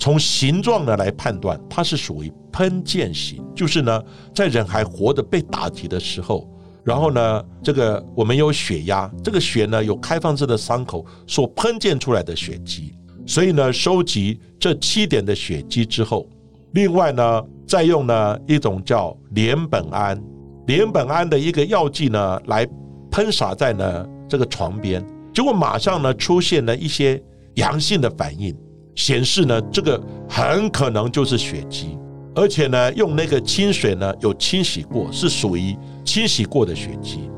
[0.02, 4.02] 从形状呢来判断，它是属于喷溅型，就是呢
[4.34, 6.50] 在人还活着被打击的时候，
[6.82, 16.28] 然后呢这个我们有血压，这个血呢有开放式的伤口所喷溅出来的血迹，所以呢收集这七点的血迹之后，
[16.72, 20.20] 另外呢再用呢一种叫联苯胺，
[20.66, 22.68] 联苯胺的一个药剂呢来
[23.08, 25.00] 喷洒在呢这个床边，
[25.32, 27.22] 结果马上呢出现了一些
[27.54, 28.52] 阳性的反应。
[28.94, 31.98] 显示呢，这个很可能就是血迹，
[32.34, 37.30] 而且呢，用那个清水呢有清洗过，是属于清洗过的血迹。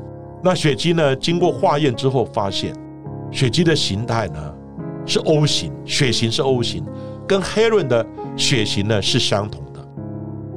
[0.43, 2.73] 那血迹呢，经过化验之后发现，
[3.31, 4.53] 血迹的形态呢
[5.05, 6.83] 是 O 型，血型是 O 型，
[7.27, 9.87] 跟黑伦的血型呢是相同的，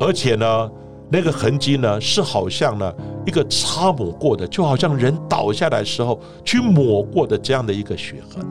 [0.01, 0.71] 而且呢，
[1.11, 2.93] 那个痕迹呢是好像呢
[3.25, 8.45] 一个擦抹过的，就好像人倒下来时候去抹过的这样的一个血痕。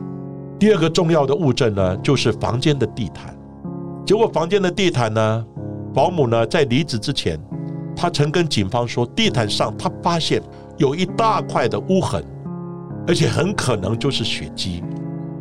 [0.58, 3.32] 第二个重要的物证呢，就是房间的地毯。
[4.04, 5.46] 结果房间的地毯呢，
[5.94, 7.38] 保姆呢在离职之前，
[7.94, 10.42] 他曾跟警方说，地毯上他发现
[10.76, 12.24] 有一大块的污痕，
[13.06, 14.82] 而且很可能就是血迹。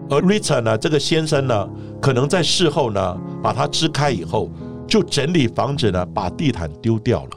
[0.10, 4.52] 而 Richard 呢，这个先生呢，可能在事后呢，把它支开以后，
[4.86, 7.30] 就整理房子呢，把地毯丢掉了。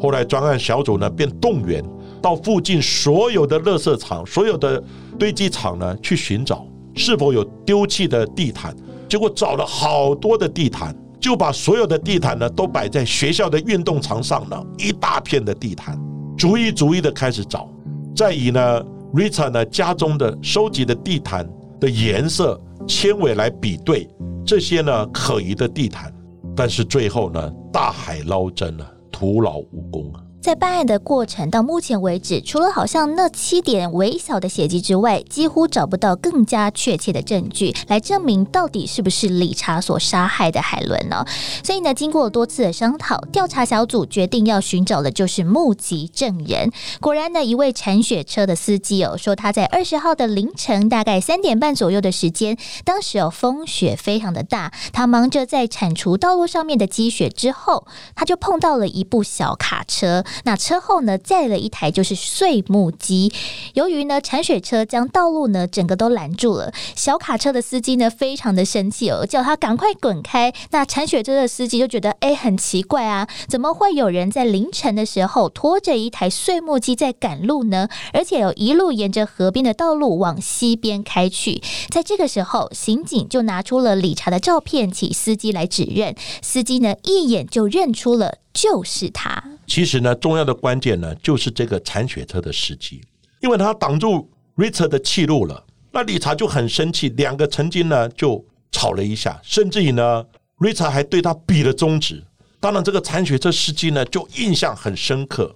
[0.00, 1.84] 后来专案小组呢，便动员
[2.20, 4.82] 到附近所有的垃圾场、所有的
[5.16, 6.66] 堆积场呢，去寻找。
[6.98, 8.74] 是否有丢弃的地毯？
[9.08, 15.98] 结果找了好多的地毯，就把所有的地毯呢都摆在学校的运动场上了，一大片的地毯，
[16.36, 17.70] 逐一逐一的开始找，
[18.14, 18.84] 再以呢
[19.14, 21.48] Rita 呢家中的收集的地毯
[21.80, 24.06] 的颜色、纤维来比对
[24.44, 26.12] 这些呢可疑的地毯，
[26.54, 30.20] 但是最后呢大海捞针了，徒劳无功啊。
[30.40, 41.24] 在办案的过程到目前为止，除了好像那七点微小的血迹之外，几乎找不到更加确切的证据来证明到底是不是理查所杀害的海伦呢？
[41.64, 46.70] 所以呢，经过多次的商讨，调查小组决定要寻找的就是目击证人。
[47.00, 60.24] 果然呢，一位铲雪车的司机哦，说他在二十号的凌晨大概三点半左右的时间，当时哦风雪非常的大，他忙着在铲除道路上面的积雪之后，他就碰到了一部小卡车。
[60.44, 63.32] 那车后呢，载了一台就是碎木机。
[63.74, 70.52] 由于呢，铲雪车将道路呢整个都拦住了，小卡车的司机呢非常的生气哦，叫他赶快滚开。
[70.70, 77.88] 那铲雪车的司机就觉得，哎，很奇怪啊，怎么会有人在凌晨的时候拖着一台碎木机在赶路呢？
[78.12, 81.62] 而且有一路沿着河边的道路往西边开去。
[81.90, 86.14] 在这个时候，刑警就拿出了理查的照片，请司机来指认。
[86.42, 88.38] 司机呢，一眼就认出了。
[88.52, 89.42] 就是他。
[89.66, 93.00] 其实呢，重要的关键呢，就是这个铲雪车的司机，
[93.40, 95.64] 因为他挡住 Richard 的气路了。
[95.92, 100.24] 那理查就很生气，两个曾经呢就吵了一下，甚至于呢
[100.58, 102.24] ，Richard 还对他比了中指。
[102.60, 105.54] 当然，这个铲雪车司机呢就印象很深刻。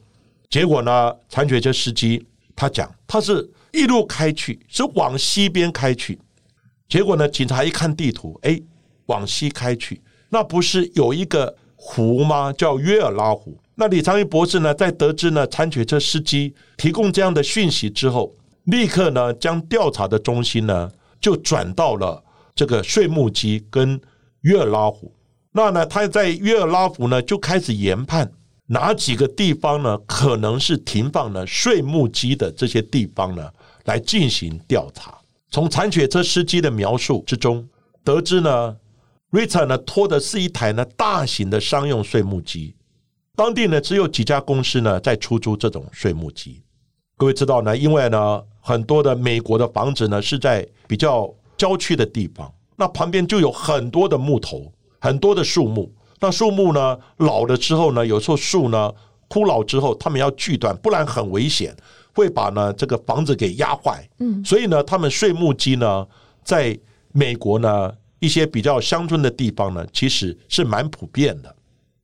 [0.49, 2.25] 结果呢，铲雪车司机
[2.55, 6.19] 他讲，他是一路开去，是往西边开去。
[6.89, 8.61] 结果呢，警察一看地图，哎，
[9.07, 11.57] 往西开去，那不是有一个？
[11.85, 12.53] 湖吗？
[12.53, 13.59] 叫约尔拉湖。
[13.75, 18.33] 那李长义博士呢，在得知呢铲雪车司机提供这样的讯息之后，
[18.67, 20.89] 立刻呢将调查的中心呢
[21.21, 22.23] 就转到了
[22.55, 24.01] 这个碎木机跟
[24.43, 25.13] 约尔拉湖。
[25.51, 28.31] 那呢，他在约尔拉湖呢就开始研判
[28.67, 33.51] 哪几个地方呢可能是停放呢碎木机的这些地方呢，
[33.87, 35.19] 来进行调查。
[35.51, 37.69] 从铲雪车司机的描述之中
[38.05, 38.77] 得知呢。
[39.33, 42.77] Richard 呢拖的是一台呢大型的商用碎木机，
[43.35, 46.63] 当地呢只有几家公司呢在出租这种碎木机。
[47.17, 55.91] 各位知道呢，因为呢很多的美国的房子呢是在比较郊区的地方，那旁边就有很多的木头，很多的树木。
[56.21, 58.93] 那树木呢老了之后呢，有时候树呢
[59.29, 61.75] 枯老之后，他们要锯断，不然很危险，
[62.15, 64.07] 会把呢这个房子给压坏。
[64.19, 66.07] 嗯，所以呢，他们碎木机呢
[66.45, 66.79] 在
[67.13, 67.91] 美国呢。
[68.23, 71.53] 一些比较乡村的地方呢，其实是蛮普遍的，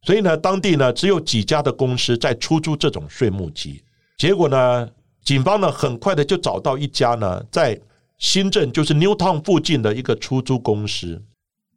[0.03, 3.81] 所以呢，当地呢只有几家的公司在出租这种碎木机。
[4.17, 4.89] 结果呢，
[5.23, 7.81] 警方呢很快的就找到一家呢在
[8.19, 11.23] 新镇，就是 Newtown 附近的一个出租公司，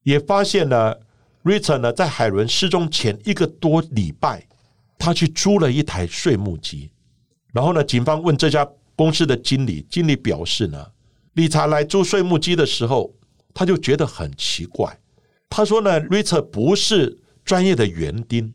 [0.02, 0.96] 也发现呢
[1.44, 4.44] ，Richard 呢在海伦失踪前一个多礼拜，
[4.98, 6.90] 他去租了一台税目机。
[7.54, 10.84] 然后呢，警方问这家公司的经理，经理表示呢，
[11.34, 13.14] 理查来租税目机的时候，
[13.54, 14.98] 他就觉得很奇怪。
[15.50, 18.54] 他说呢，Richard 不是专业的园丁，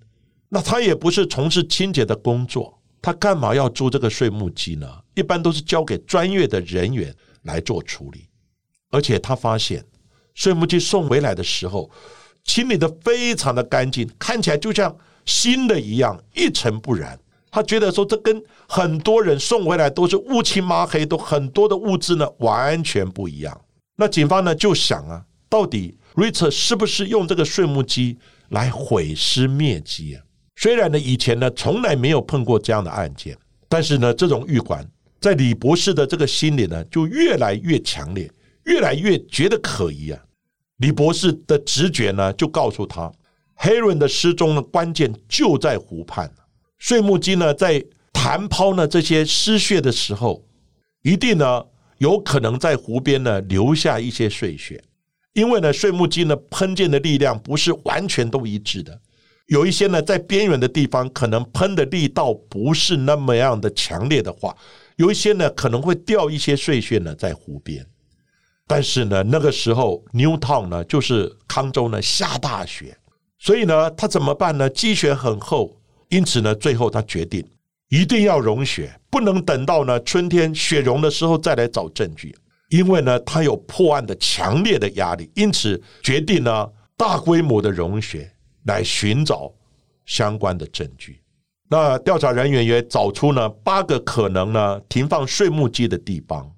[0.49, 4.89] 那他也不是从事清洁的工作，他干嘛要租这个税木机呢？
[5.15, 8.27] 一般都是交给专业的人员来做处理。
[8.91, 9.85] 而且他发现
[10.35, 11.91] 税木机送回来的时候，
[12.45, 17.19] 清理的非常的干净，看起来就像新的一样，一尘不染。
[17.51, 23.61] 他觉得说，这跟很多人送回来都是乌漆抹黑，都很多的物质呢，完全不一样。
[23.97, 28.19] 那警方呢就想啊，到底 Richard 是不是用这个碎木机
[28.51, 30.23] 来毁尸灭迹啊？
[30.57, 33.37] 虽然呢以前呢从来没有碰过这样的案件，
[33.69, 34.89] 但是呢这种预感
[35.21, 38.31] 在李博士的这个心里呢就越来越强烈，
[38.65, 40.23] 越来越觉得可疑啊。
[40.79, 43.11] 李博士的直觉呢就告诉他，
[43.55, 46.31] 黑人的失踪的关键就在湖畔。
[46.79, 47.83] 碎木机呢，在
[48.13, 50.45] 弹抛呢这些失血的时候，
[51.03, 51.65] 一定呢
[51.99, 54.83] 有可能在湖边呢留下一些碎屑，
[55.33, 59.01] 因为呢碎木机呢喷溅的力量不是完全都一致的，
[59.47, 64.57] 有一些呢在边缘的地方可能喷的力道不是那么样的强烈的话，
[64.97, 67.87] 有一些呢可能会掉一些碎屑呢在湖边，
[68.67, 72.97] 但是呢那个时候 Newtown 呢就是康州呢下大雪，
[73.39, 74.69] 所以呢他怎么办呢？
[74.71, 75.77] 积雪很厚。
[76.09, 77.45] 因此呢，最后他决定
[77.89, 82.37] 一定要融雪，不能等到呢春天雪融的时候再来找证据，
[82.69, 88.31] 因为呢他有破案的强烈的压力，因此决定呢大规模的融雪
[88.65, 89.53] 来寻找
[90.05, 91.21] 相关的证据。
[91.69, 96.51] 那调查人员也找出呢八个可能呢停放税目机的地方。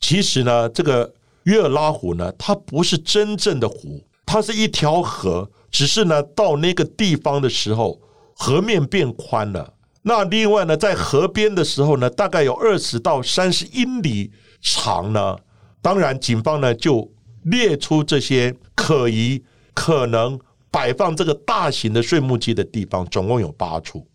[0.00, 1.12] 其实呢，这个
[1.44, 8.00] 约尔拉湖呢，它不是真正的湖，它是一条河，只是呢到那个地方的时候。
[8.38, 9.72] 河面变宽了，
[10.08, 14.30] 那另外呢，在河边的时候呢，大概有二十到三十英里
[14.60, 15.36] 长呢。
[15.82, 19.42] 当然，警方呢就列出这些可疑、
[19.74, 20.38] 可能
[20.70, 24.06] 摆放这个大型的税目机的地方，总共有八处。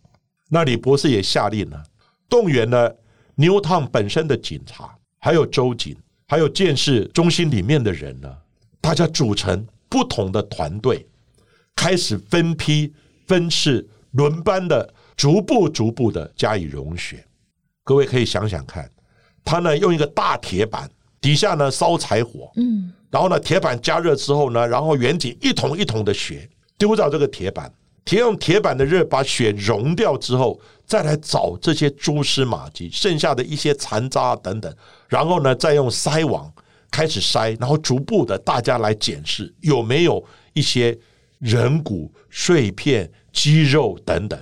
[0.47, 1.83] 那李博士也下令了，
[2.29, 2.95] 动员了
[3.35, 5.93] 牛汤本身的警察，还有州警，
[6.25, 8.33] 还有建设中心里面的人呢，
[8.79, 11.05] 大家组成不同的团队，
[11.75, 12.93] 开始分批
[13.27, 13.85] 分次。
[14.11, 17.23] 轮班的，逐步逐步的加以融雪。
[17.83, 18.89] 各位可以想想看，
[19.45, 27.71] 他呢用一个大铁板，底下呢烧柴火，嗯，然后呢铁板加热之后呢，然后远景一桶一桶的雪丢到这个铁板，
[28.03, 34.75] 铁用铁板的热把雪融掉之后，再来找这些蛛丝马迹，剩下的一些残渣等等，
[35.07, 36.51] 然后呢再用筛网
[36.89, 40.97] 开始筛，然后逐步的大家来检视有没有一些
[41.37, 43.07] 人骨碎片。
[43.33, 44.37] 肌肉等等，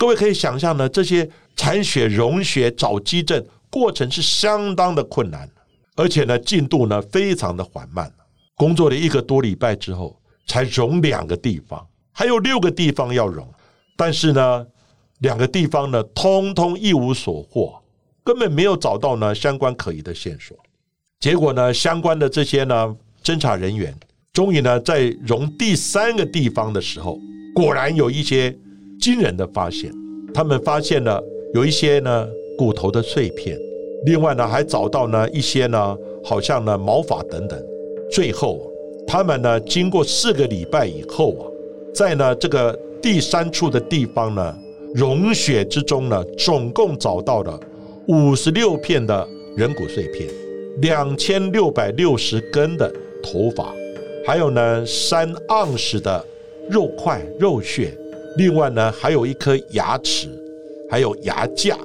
[0.00, 5.46] 各位可以想象呢，这些残血溶血找基证过程是相当的困难，
[5.94, 8.10] 而且呢进度呢非常的缓慢。
[8.54, 13.46] 工作了一个多礼拜之后，才融两个地方，还有六个地方要融，
[13.94, 14.66] 但是呢
[15.18, 17.78] 两个地方呢通通一无所获，
[18.24, 20.56] 根本没有找到呢相关可疑的线索。
[21.18, 23.94] 结果呢相关的这些呢侦查人员，
[24.32, 27.20] 终于呢在融第三个地方的时候。
[27.52, 28.56] 果然有一些
[29.00, 29.90] 惊人的发现，
[30.34, 31.22] 他们发现了
[31.54, 32.28] 有一些呢
[32.58, 33.58] 骨头的碎片，
[34.04, 37.58] 另外呢还找到呢一些呢好像呢毛发等等。
[38.10, 38.60] 最后，
[39.06, 41.42] 他们呢经过四个礼拜以后啊，
[41.94, 44.54] 在呢这个第三处的地方呢
[44.94, 47.58] 融雪之中呢，总共找到了
[48.08, 49.26] 五十六片的
[49.56, 50.28] 人骨碎片，
[50.82, 52.92] 两千六百六十根的
[53.22, 53.72] 头发，
[54.26, 56.24] 还有呢三盎司的。
[56.68, 57.92] 肉块、肉屑，
[58.36, 60.28] 另外呢，还有一颗牙齿，
[60.90, 61.76] 还有牙架，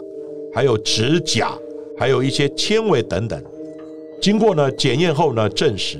[0.54, 1.52] 还有指甲，
[1.98, 3.42] 还有一些纤维等等。
[4.22, 5.98] 经过呢检验后呢，证实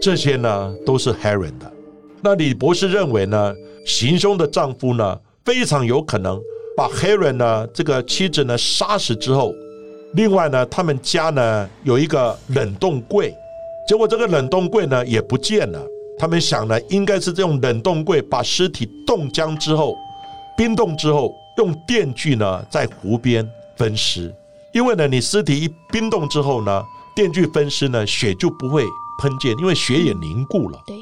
[0.00, 1.70] 这些呢都是 Heron 的。
[2.22, 3.54] 那李博士认为呢，
[3.84, 6.40] 行凶的丈夫呢非常有可能
[6.76, 9.52] 把 Heron 呢这个妻子呢杀死之后，
[10.14, 13.34] 另外呢，他们家呢有一个冷冻柜，
[13.88, 15.80] 结果这个冷冻柜呢也不见了。
[16.24, 19.94] 他们想呢，应该是这种冷冻柜把尸体冻僵之后，
[20.56, 23.46] 冰冻之后，用电锯呢在湖边
[23.76, 24.34] 分尸。
[24.72, 26.82] 因为呢，你尸体一冰冻之后呢，
[27.14, 28.86] 电锯分尸呢，血就不会
[29.18, 30.82] 喷溅，因为血也凝固了。
[30.86, 30.96] 对。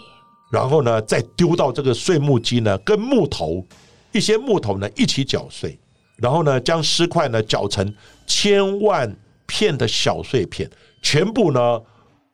[0.50, 3.64] 然后呢，再丢到这个碎木机呢，跟木头
[4.10, 5.78] 一些木头呢一起搅碎，
[6.16, 7.94] 然后呢，将尸块呢搅成
[8.26, 9.16] 千万
[9.46, 10.68] 片的小碎片，
[11.00, 11.80] 全部呢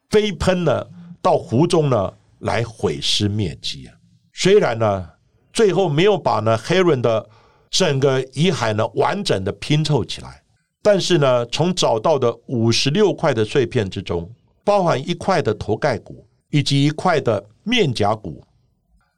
[0.09, 0.86] 飞喷呢
[1.20, 2.14] 到湖中呢。
[2.41, 3.95] 来毁尸灭迹啊！
[4.32, 5.09] 虽然呢，
[5.53, 7.28] 最后没有把呢 Heron 的
[7.70, 10.43] 整个遗骸呢完整的拼凑起来，
[10.82, 14.30] 但是呢，从找到的五十六块的碎片之中，
[14.64, 18.45] 包含一块的头盖骨，以及一块的面颊骨，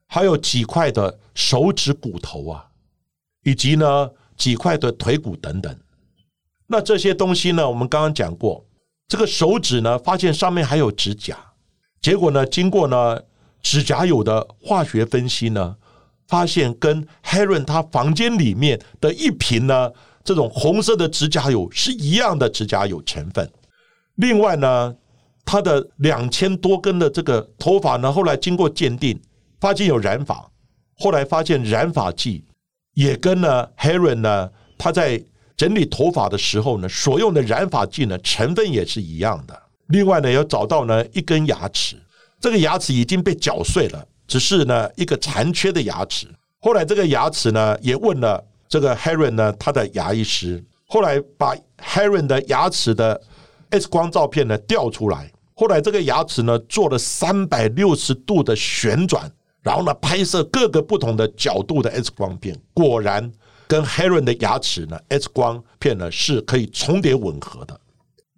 [0.06, 2.66] 还有几块的手指骨头啊，
[3.44, 5.78] 以及呢几块的腿骨等等。
[6.66, 8.64] 那这些东西呢，我们刚刚讲过，
[9.06, 11.49] 这个手指呢，发现上面还有指甲，
[12.00, 13.20] 结果呢，经过呢
[13.62, 15.76] 指甲油的化学分析呢，
[16.26, 19.90] 发现跟 Heron 他房间里面的一瓶呢
[20.24, 23.50] 这种红色的指甲油是一样的指甲油成分。
[24.14, 24.94] 另外呢，
[25.44, 29.20] 他的两千多根的这个头发呢，后来经过鉴定，
[29.60, 30.50] 发现有染发，
[30.96, 32.44] 后来发现染发剂
[32.94, 35.22] 也跟呢 Heron 呢他在
[35.56, 39.62] 整理头发的时候呢，所用的染发剂呢成分也是一样的。
[39.90, 41.96] 另外呢，要找到呢一根牙齿，
[42.40, 46.26] 这个牙齿已经被搅碎了，只是呢一个残缺的牙齿。
[46.60, 53.20] 后来这个牙齿呢，也问了这个 Heron 呢他的牙医师，后来把 Heron 的牙齿的
[53.70, 55.30] X 光照片呢调出来。
[55.54, 59.30] 后来这个牙齿呢做了三百六十度的旋转，
[59.62, 63.30] 然后呢拍摄各个不同的角度的 X 光片，果然。
[63.66, 67.80] 跟 Heron 的牙齿呢，X 光片呢是可以重叠吻合的。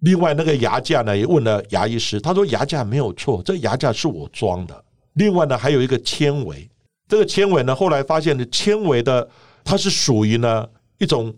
[0.03, 4.83] 另外，那个牙架呢，也问了牙医师，他说牙架没有错，这牙架是我装的。
[5.13, 6.69] 另外呢，还有一个纤维，
[7.07, 9.27] 这个纤维呢，后来发现的纤维的，
[9.63, 11.33] 它是属于呢一种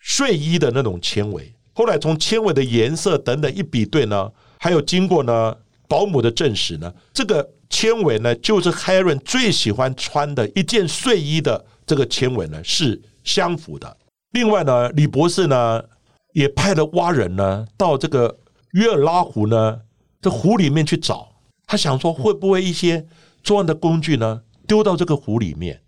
[0.00, 1.52] 睡衣的那种纤维。
[1.72, 5.56] 后来从纤维的颜色等等一比对呢，还有经过呢
[5.88, 13.00] 保姆的证实呢，这个纤维呢就是 Heron 最喜欢穿的一件睡衣的这个纤维呢是。
[13.22, 13.98] 相符的。
[14.32, 15.84] 另外呢，李博士呢
[16.32, 18.38] 也派了蛙人呢到这个
[18.72, 19.80] 约尔拉湖呢
[20.20, 21.28] 这湖里面去找。
[21.66, 23.06] 他想说会不会一些
[23.42, 25.80] 作案的工具呢丢到这个湖里面？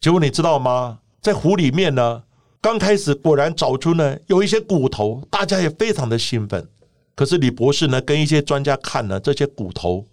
[0.00, 1.00] 结果你知道吗？
[1.20, 2.22] 在湖里面呢，
[2.60, 6.66] 刚开始果然找出呢有一些骨头，大家也非常的兴奋。
[7.14, 10.06] 可是李博士呢跟一些专家看呢，这些骨头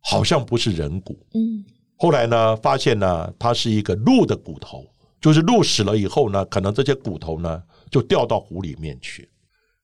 [0.00, 1.18] 好像不是人骨。
[1.34, 1.64] 嗯。
[1.96, 4.84] 后来呢发现呢它是一个鹿的骨头。
[5.20, 9.28] 就是鹿死了以后呢，可能这些骨头呢就掉到湖里面去。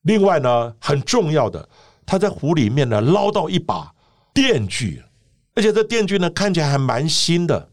[0.02, 1.68] 另外呢，很重要的，
[2.07, 3.92] 他在湖里面呢捞到一把
[4.32, 5.02] 电锯，
[5.54, 7.70] 而且这电锯呢看起来还蛮新的。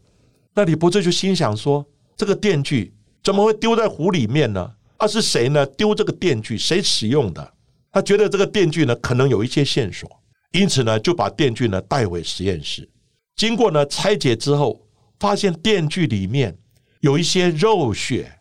[0.54, 4.74] 那李伯这就心想说：这个电锯怎么会丢在湖里面呢？
[4.96, 6.58] 啊，是谁呢丢这个电锯？
[6.58, 7.54] 谁使用的？
[7.92, 10.10] 他觉得这个电锯呢可能有一些线索，
[10.52, 12.88] 因此呢就把电锯呢带回实验室。
[13.36, 14.86] 经过呢拆解之后，
[15.20, 16.58] 发现电锯里面。
[17.00, 18.32] 有一些肉屑，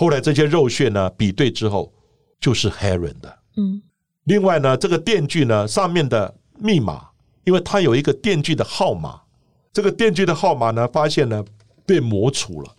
[0.00, 1.92] 后来这些肉屑呢比对之后
[2.40, 3.38] 就是 Heron 的。
[3.56, 3.82] 嗯，
[4.24, 7.08] 另外呢，这个电锯呢上面的密码，
[7.42, 9.20] 因为它有一个电锯的号码，
[9.72, 11.44] 这个电锯的号码呢发现呢
[11.84, 12.76] 被磨除了。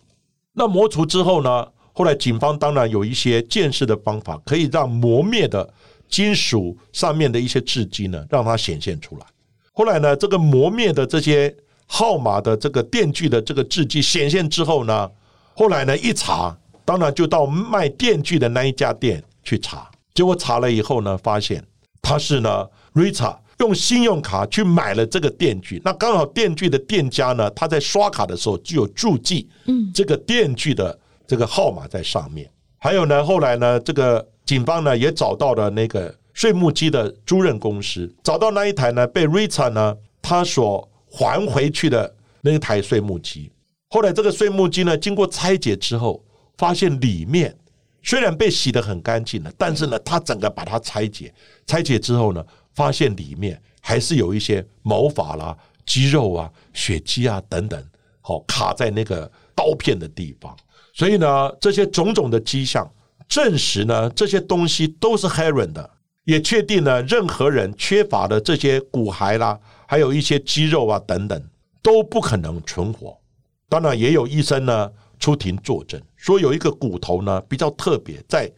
[0.54, 5.74] 那磨除之后呢，后来警方当然有一些鉴识的方法，可以让磨灭的
[6.08, 9.26] 金属上面的一些字迹呢让它显现出来。
[9.74, 11.54] 后来呢，这个磨灭的这些
[11.84, 15.10] 号码的这个电锯的这个字迹显现之后呢。
[15.52, 16.56] 后来呢，一查，
[16.90, 19.88] 当然就到卖电锯的那一家店去查。
[20.12, 21.64] 结果查了以后呢，发现
[22.02, 25.80] 他是呢，Rita 用信用卡去买了这个电锯。
[25.84, 32.50] 那刚好电锯的店家呢，他在刷卡的时候就有注记，嗯，这个电锯的这个号码在上面。
[32.78, 43.52] 还有呢，后来呢，这个警方呢也找到了那个税目机的租赁公司，找到那一台呢被 Rita 呢他所还回去的那一台税木机。
[43.90, 46.20] 后来这个碎木机呢，经过拆解之后，
[46.60, 47.56] 发现里面
[48.02, 51.32] 虽然被洗得很干净了，但是呢，它整个把它拆解，
[51.66, 52.44] 拆解之后呢，
[52.74, 55.56] 发现里面还是有一些毛发啦、
[55.86, 57.82] 肌肉啊、血迹啊等等，
[58.20, 60.54] 好卡在那个刀片的地方。
[60.92, 62.86] 所以呢，这些种种的迹象
[63.26, 65.90] 证实呢，这些东西都是 Heron 的，
[66.24, 71.42] 也确定了任何人缺乏的这些骨骸啦，还有一些肌肉啊等等，
[71.80, 73.18] 都不可能存活。
[73.68, 74.90] 当然也有医生呢
[75.20, 78.50] 出庭作证，说有一个骨头呢比较特别，在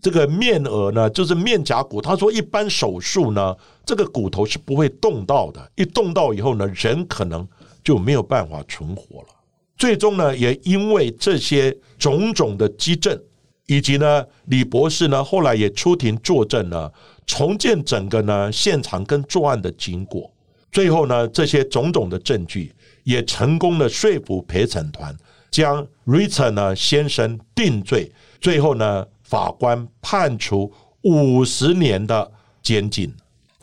[0.00, 2.00] 这个面额呢，就是面颊骨。
[2.00, 3.54] 他说一般手术呢，
[3.84, 7.46] 这个骨头是不会动到的，一动到以后呢，人可能
[7.82, 9.28] 就没有办法存活了。
[9.76, 13.20] 最终呢，也因为这些种种的基证，
[13.66, 16.88] 以及呢，李博士呢后来也出庭作证呢，
[17.26, 20.30] 重建整个呢现场跟作案的经过。
[20.70, 22.72] 最后呢，这些种种的证据。
[23.04, 25.14] 也成功的说服陪审团
[25.54, 33.14] 将 Richard 呢先生定罪，最后呢法官判处五十年的监禁。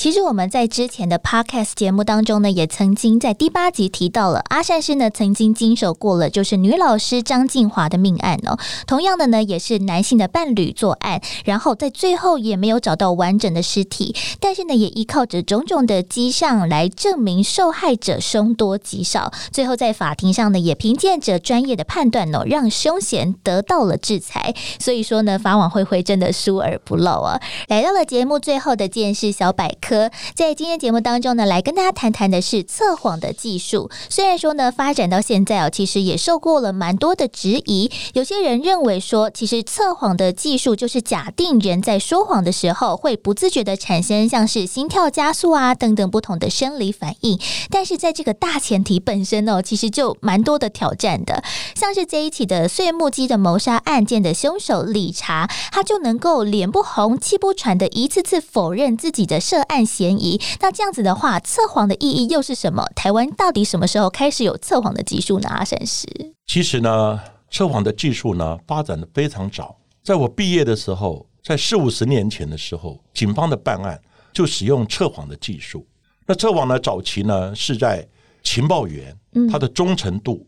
[0.02, 8.58] 其实我们在之前的 podcast 节目当中呢，也曾经在第八集提到了阿善师呢曾经经手过了就是女老师张静华的命案哦。
[8.88, 19.32] 同样的呢，也是男性的伴侣作案，然后在最后也没有找到完整的尸体，但是呢，也依靠着种种的迹象来证明受害者凶多吉少。
[19.52, 24.56] 最后在法庭上呢，也凭借着专业的判断哦，让凶嫌得到了制裁。
[24.80, 27.40] 所以说呢，法网恢恢，真的疏而不漏啊！
[27.68, 29.91] 来到了节目最后的见识小百科，
[30.34, 33.90] 在今天节目当中呢，来跟大家谈谈的是测谎的技术。
[34.10, 37.92] 虽然说呢，发展到现在哦，其实也受过了蛮多的质疑。
[38.14, 47.40] 有些人认为说，其实测谎的技术就是假定人在说谎的时候，会不自觉的产生像是心跳加速啊等等不同的生理反应。
[47.70, 51.44] 但是在这个大前提本身哦，其实就蛮多的挑战的。
[51.76, 60.40] 像是这一起的碎木机的谋杀案件的凶手理查，他就能够脸不红气不喘的一次次否认自己的涉案嫌疑。
[60.60, 62.86] 那这样子的话，测谎的意义又是什么？
[62.96, 65.50] 台湾到底什么时候开始有测谎的技术呢？
[65.50, 66.08] 阿山师，
[66.48, 67.20] 其实呢，
[67.50, 69.78] 测谎的技术呢发展的非常早。
[70.04, 74.02] 在我毕业的时候，在四五十年前的时候，警方的办案
[74.34, 75.86] 就使用测谎的技术。
[76.26, 78.08] 那测谎呢，早期呢是在
[78.44, 79.18] 情报员
[79.52, 80.48] 他的忠诚度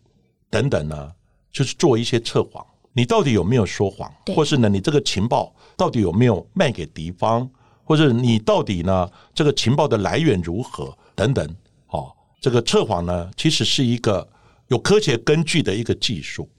[0.50, 1.12] 等等呢。
[1.56, 7.48] 就是做一些测谎，你到底有没有说谎，或是呢，你这个情报到底有没有卖给敌方，
[7.84, 11.48] 或者你到底呢，这个情报的来源如何等等，
[11.88, 12.12] 哦，
[12.42, 14.28] 这个测谎呢，其实是一个
[14.68, 16.50] 有科学根据的一个技术。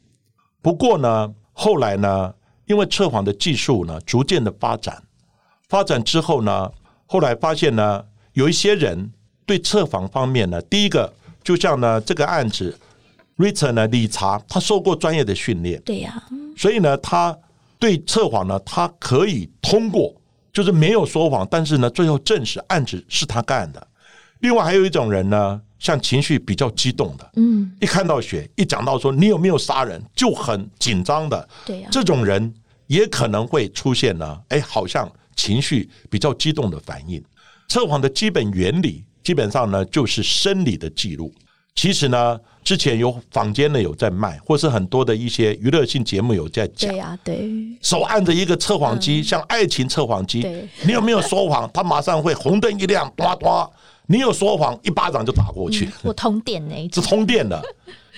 [0.62, 2.34] 不过呢，后来呢，
[2.66, 5.02] 因为测谎的技术呢，逐渐的发展，
[5.68, 6.70] 发展之后呢，
[7.06, 9.12] 后来发现呢，有一些人
[9.46, 11.12] 对测谎方面呢，第一个
[11.42, 12.78] 就像呢，这个案子。
[13.36, 13.84] Richard 呢？
[13.88, 16.22] 理查他受过专业的训练，对呀，
[16.56, 17.36] 所以呢，他
[17.80, 20.14] 对测谎呢，他可以通过，
[20.54, 23.86] 就是没有说谎，但是呢，最后证实案子是他干的。
[24.38, 32.54] 另外还有一种人呢，像情绪比较激动的，嗯，一看到血，一讲到说你有没有杀人，就很紧张的，对呀，这种人
[32.86, 37.22] 也可能会出现呢，哎，好像情绪比较激动的反应。
[37.68, 41.34] 测谎的基本原理，基本上呢，就是生理的记录。
[41.74, 46.90] 其实呢，之前有坊间呢有在卖，或是很多的一些娱乐性节目有在讲。
[46.90, 47.48] 对呀，对。
[47.82, 50.44] 手按着一个测谎机，像爱情测谎机。
[50.84, 51.70] 你有没有说谎？
[51.74, 53.70] 他马上会红灯一亮，呱呱。
[54.06, 55.90] 你有说谎，一巴掌就打过去。
[56.02, 56.74] 我通电呢？
[56.92, 57.62] 是通电的。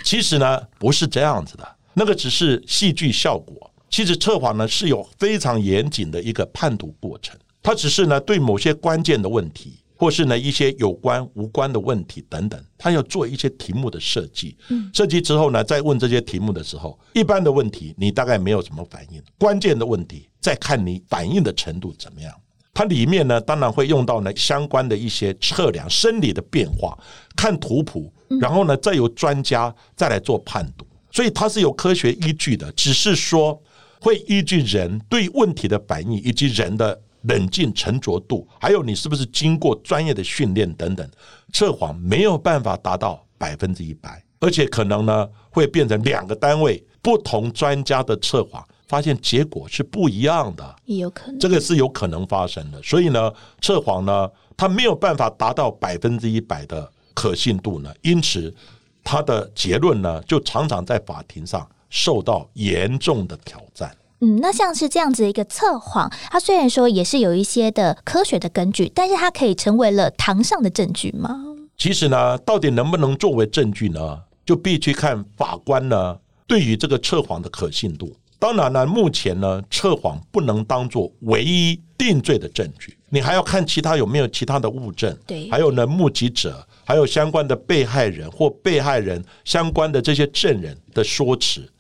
[0.05, 3.71] 其实呢，不是这样子的，那个只是戏剧效果。
[3.89, 9.79] 其实测谎呢是有非常严谨的一个判读过程，它只是呢对某些关键的问题。
[9.97, 14.57] 或是呢一些有关无关的问题等等，他要做一些题目的设计。
[14.93, 22.33] 设计之后呢，再问这些题目的时候，一般的问题你大概没有什么反应，关键的问题再看你反应的程度怎么样。
[22.75, 26.99] 它里面呢，当然会用到呢相关的一些测量生理的变化，
[27.35, 30.87] 看图谱，然后呢再由专家再来做判读。
[31.11, 33.59] 所以它是有科学依据的，只是说
[34.01, 37.01] 会依据人对问题的反应以及人的。
[37.29, 41.09] 冷静沉着度，还有你是不是经过专业的训练等等，
[41.53, 52.83] 测谎没有办法达到百分之一百，而且可能呢会变成两个单位不同专家的测谎，发现结果是不一样的，也有可能，这个是有可能发生的。
[52.83, 58.55] 所以呢，测谎呢，它没有办法达到百分之一百的可信度呢，因此
[59.03, 63.97] 它的结论呢，就常常在法庭上受到严重的挑战。
[64.21, 71.39] 嗯，那像是这样子的一个测谎，它虽然说也是有一些的科学的根据，但是它可以成为了堂上的证据吗？
[71.77, 74.19] 其实呢，到底能不能作为证据呢？
[74.47, 78.17] 就必须看法官呢对于这个测谎的可信度。
[78.39, 91.71] 当然呢，目前呢，测谎不能当做唯一定罪的证据，你还要看其他有没有其他的物证，对，还有呢，目击者，还有相关的被害人或被害人相关的这些证人的说辞。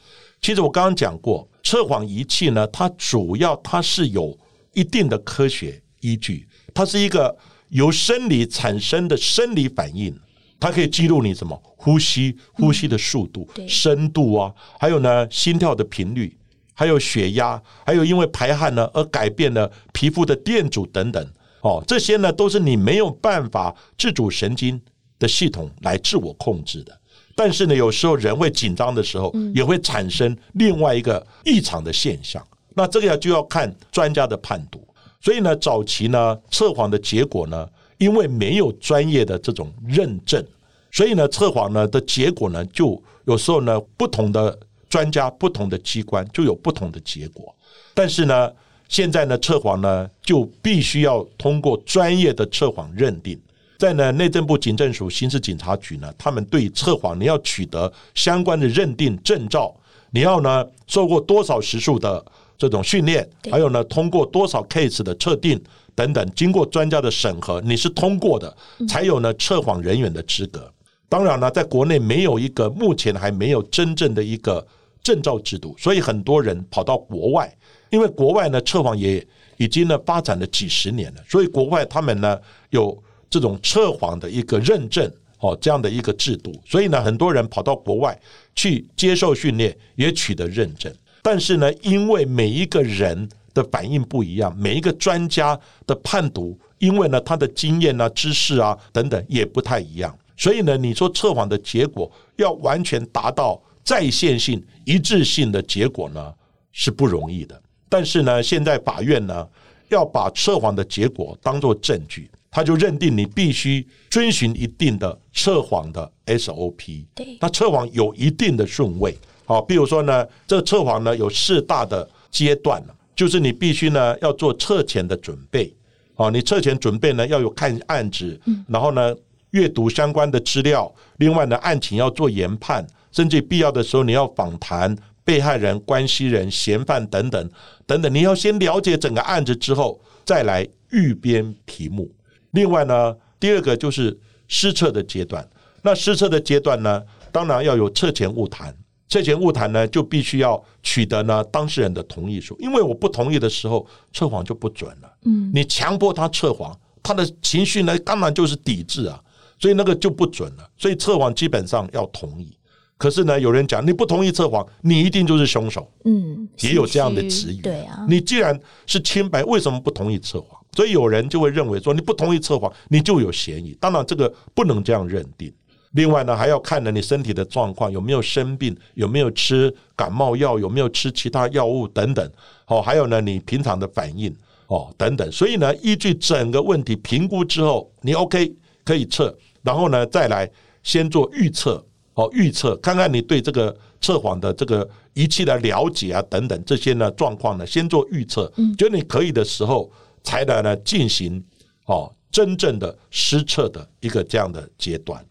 [0.42, 1.48] 其实我刚刚讲过。
[1.66, 4.38] 测谎仪器呢，它主要它是有
[4.72, 7.36] 一定的科学依据，它是一个
[7.70, 10.16] 由生理产生的生理反应，
[10.60, 16.38] 它可以记录你什么呼吸、呼吸的速度、深度啊，还有呢心跳的频率，
[16.72, 21.28] 还有血压，还有因为排汗呢而改变了皮肤的电阻等等。
[21.62, 24.80] 哦，这些呢都是你没有办法自主神经
[25.18, 26.96] 的系统来自我控制的。
[27.36, 32.44] 但是呢，有时候人会紧张的时候，也会产生另外一个异常的现象。
[32.74, 34.82] 那这个要就要看专家的判读。
[35.20, 37.68] 所以呢，早期呢测谎的结果呢，
[37.98, 40.42] 因为没有专业的这种认证，
[40.90, 44.58] 所以呢测谎呢的结果呢，就有时候呢不同的
[44.88, 47.54] 专家、不同的机关就有不同的结果。
[47.92, 48.50] 但是呢，
[48.88, 53.38] 现在呢，测谎呢就必须要通过专业的测谎认定。
[53.78, 59.74] 在呢内政部警政署刑事警察局呢，他们对测谎你要取得相关的认定证照，
[60.10, 62.24] 你要呢受过多少时数的
[62.56, 65.62] 这种训练，还有呢通过多少 case 的测定
[65.94, 68.56] 等等，经过专家的审核，你是通过的，
[68.88, 70.72] 才有呢测谎人员的资格。
[71.08, 74.66] 当然呢，在国内没有一个目前还没有真正的一个
[75.02, 77.54] 证照制度，所以很多人跑到国外，
[77.90, 79.22] 因为国外呢测谎也
[79.58, 82.38] 已经呢发展了几十年了，所以国外他们呢
[82.70, 83.02] 有。
[83.28, 88.18] 这种测谎的一个认证哦，这样的一个制度，所以呢，很多人跑到国外
[88.54, 90.92] 去接受训练，也取得认证。
[91.22, 106.32] 但是呢，因为每一个人的反应不一样，每一个专家的判读，因为呢，他的经验啊、知识啊等等也不太一样，所以呢，你说测谎的结果要完全达到在线性、一致性的结果呢，
[106.72, 107.60] 是不容易的。
[107.88, 109.46] 但是呢，现在法院呢，
[109.88, 112.30] 要把测谎的结果当做证据。
[112.56, 117.04] 他就认定你必须遵循一定的测谎的 SOP。
[117.14, 119.14] 对，那测谎有一定的顺位。
[119.44, 122.82] 好，比如说呢，这测谎呢有四大的阶段
[123.14, 125.70] 就是你必须呢要做测前的准备。
[126.14, 129.14] 哦，你测前准备呢要有看案子，然后呢
[129.50, 137.50] 阅读相关的资料，另外呢案情要做研判，甚至必要的时候你要访谈被害人、关系人、嫌犯等等
[137.86, 138.14] 等等。
[138.14, 142.10] 你要先了解整个案子之后，再来预编题目。
[142.56, 145.46] 另外呢，第二个就是失策的阶段。
[145.82, 148.74] 那失策的阶段呢，当然要有测前误谈。
[149.08, 152.56] 测前误谈呢，就必须要取得呢当事人的同意书。
[152.58, 155.12] 因为我不同意的时候，测谎就不准了。
[155.26, 159.22] 嗯，你强迫他测谎，他的情绪呢，当然就是抵制啊，
[159.60, 160.66] 所以那个就不准了。
[160.78, 162.56] 所以测谎基本上要同意。
[162.96, 165.92] 可是呢，有人讲你不同意测谎，你一定就是凶手。
[166.06, 167.60] 嗯，也有这样的质疑。
[167.60, 170.58] 对啊，你既然是清白，为什么不同意测谎？
[170.76, 173.74] 所以有人就会认为说，你不同意测谎，你就有嫌疑。
[173.80, 175.50] 当然，这个不能这样认定。
[175.92, 182.30] 另外呢，还要看呢你身体的状况，有没有生病，有没有吃感冒药，有没有吃其他药物等等。
[182.66, 184.30] 哦，还有呢，你平常的反应
[184.66, 185.32] 哦等等。
[185.32, 188.54] 所以呢，依据整个问题评估之后，你 OK
[188.84, 190.46] 可以测，然后呢再来
[190.82, 198.52] 先做预测哦，预测看看你对这个测谎的这个仪器的了解啊等等这些呢状况呢，先做预测。
[198.58, 199.90] 嗯，觉得你可以的时候。
[200.26, 201.42] 才来呢进行
[201.86, 205.24] 哦真正的施测的一个这样的阶段。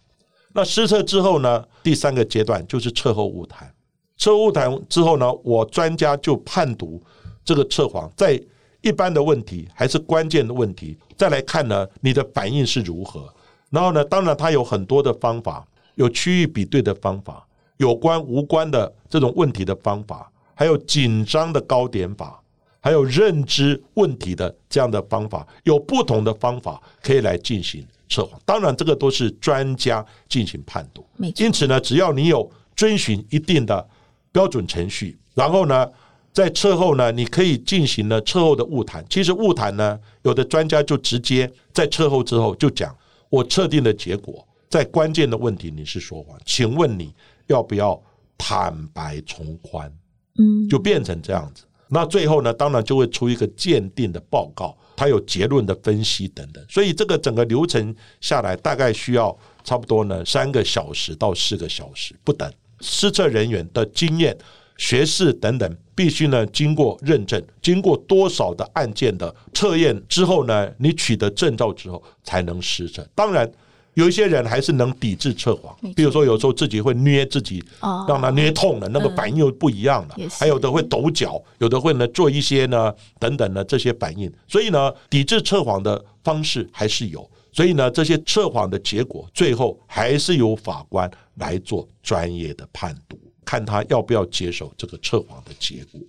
[0.54, 3.70] 那施测之后呢，第三个阶段就是测后误谈。
[4.18, 7.04] 测后误谈之后呢，我专家就判读
[7.43, 8.41] 这个测谎在
[8.82, 13.32] 一般的问题还是关键的问题，再来看呢你的反应是如何。
[13.70, 17.46] 然后呢，当然它有很多的方法，有区域比对的方法，
[17.78, 22.41] 有关无关的这种问题的方法，还有紧张的高点法。
[22.86, 28.40] 还有认知问题的这样的方法，有不同的方法可以来进行测谎。
[28.46, 31.04] 当然，这个都是专家进行判读。
[31.38, 33.90] 因此呢，只要你有遵循一定的
[34.32, 35.90] 标准程序，然后呢，
[36.32, 39.04] 在测后呢，你可以进行呢测后的误谈。
[39.10, 42.96] 其实误谈呢，有的专家就直接在测后之后就讲，
[43.30, 47.12] 我测定的结果在关键的问题你是说谎，请问你
[47.48, 48.00] 要不要
[48.38, 49.92] 坦白从宽？
[50.38, 51.64] 嗯，就变成这样子。
[51.96, 62.52] 那最后呢，当然就会出一个鉴定的报告，它有结论的分析等等，所以这个整个流程下来大概需要差不多呢三个小时到四个小时不等。
[62.82, 64.38] 施测人员的经验、
[64.76, 73.08] 学识等等，必须呢经过认证，经过多少的案件的测验之后呢，你取得证照之后才能施测。
[73.16, 73.50] 当然。
[73.96, 77.64] 有一些人还是能抵制测谎，比如说有时候自己会捏自己，
[78.08, 80.16] 让他捏痛了，那个反应又不一样了。
[80.38, 84.32] 还有的会抖脚，有的会呢做一些呢等等的这些反应。
[84.48, 87.28] 所以呢，抵制测谎的方式还是有。
[87.54, 96.02] 所以呢，这些测谎的结果，最后还是由法官来做专业的判读，看他要不要接受这个测谎的结果。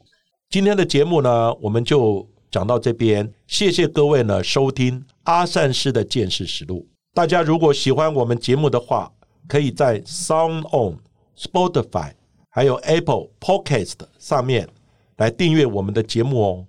[0.51, 6.84] 今天的节目呢，我们就讲到这边，谢谢各位呢收听阿善师的见识实录。
[7.16, 9.10] 大家如果喜欢我们节目的话，
[9.48, 10.98] 可以在 Sound On、
[11.34, 12.12] Spotify
[12.50, 14.68] 还有 Apple Podcast 上面
[15.16, 16.64] 来订阅我们的节目哦。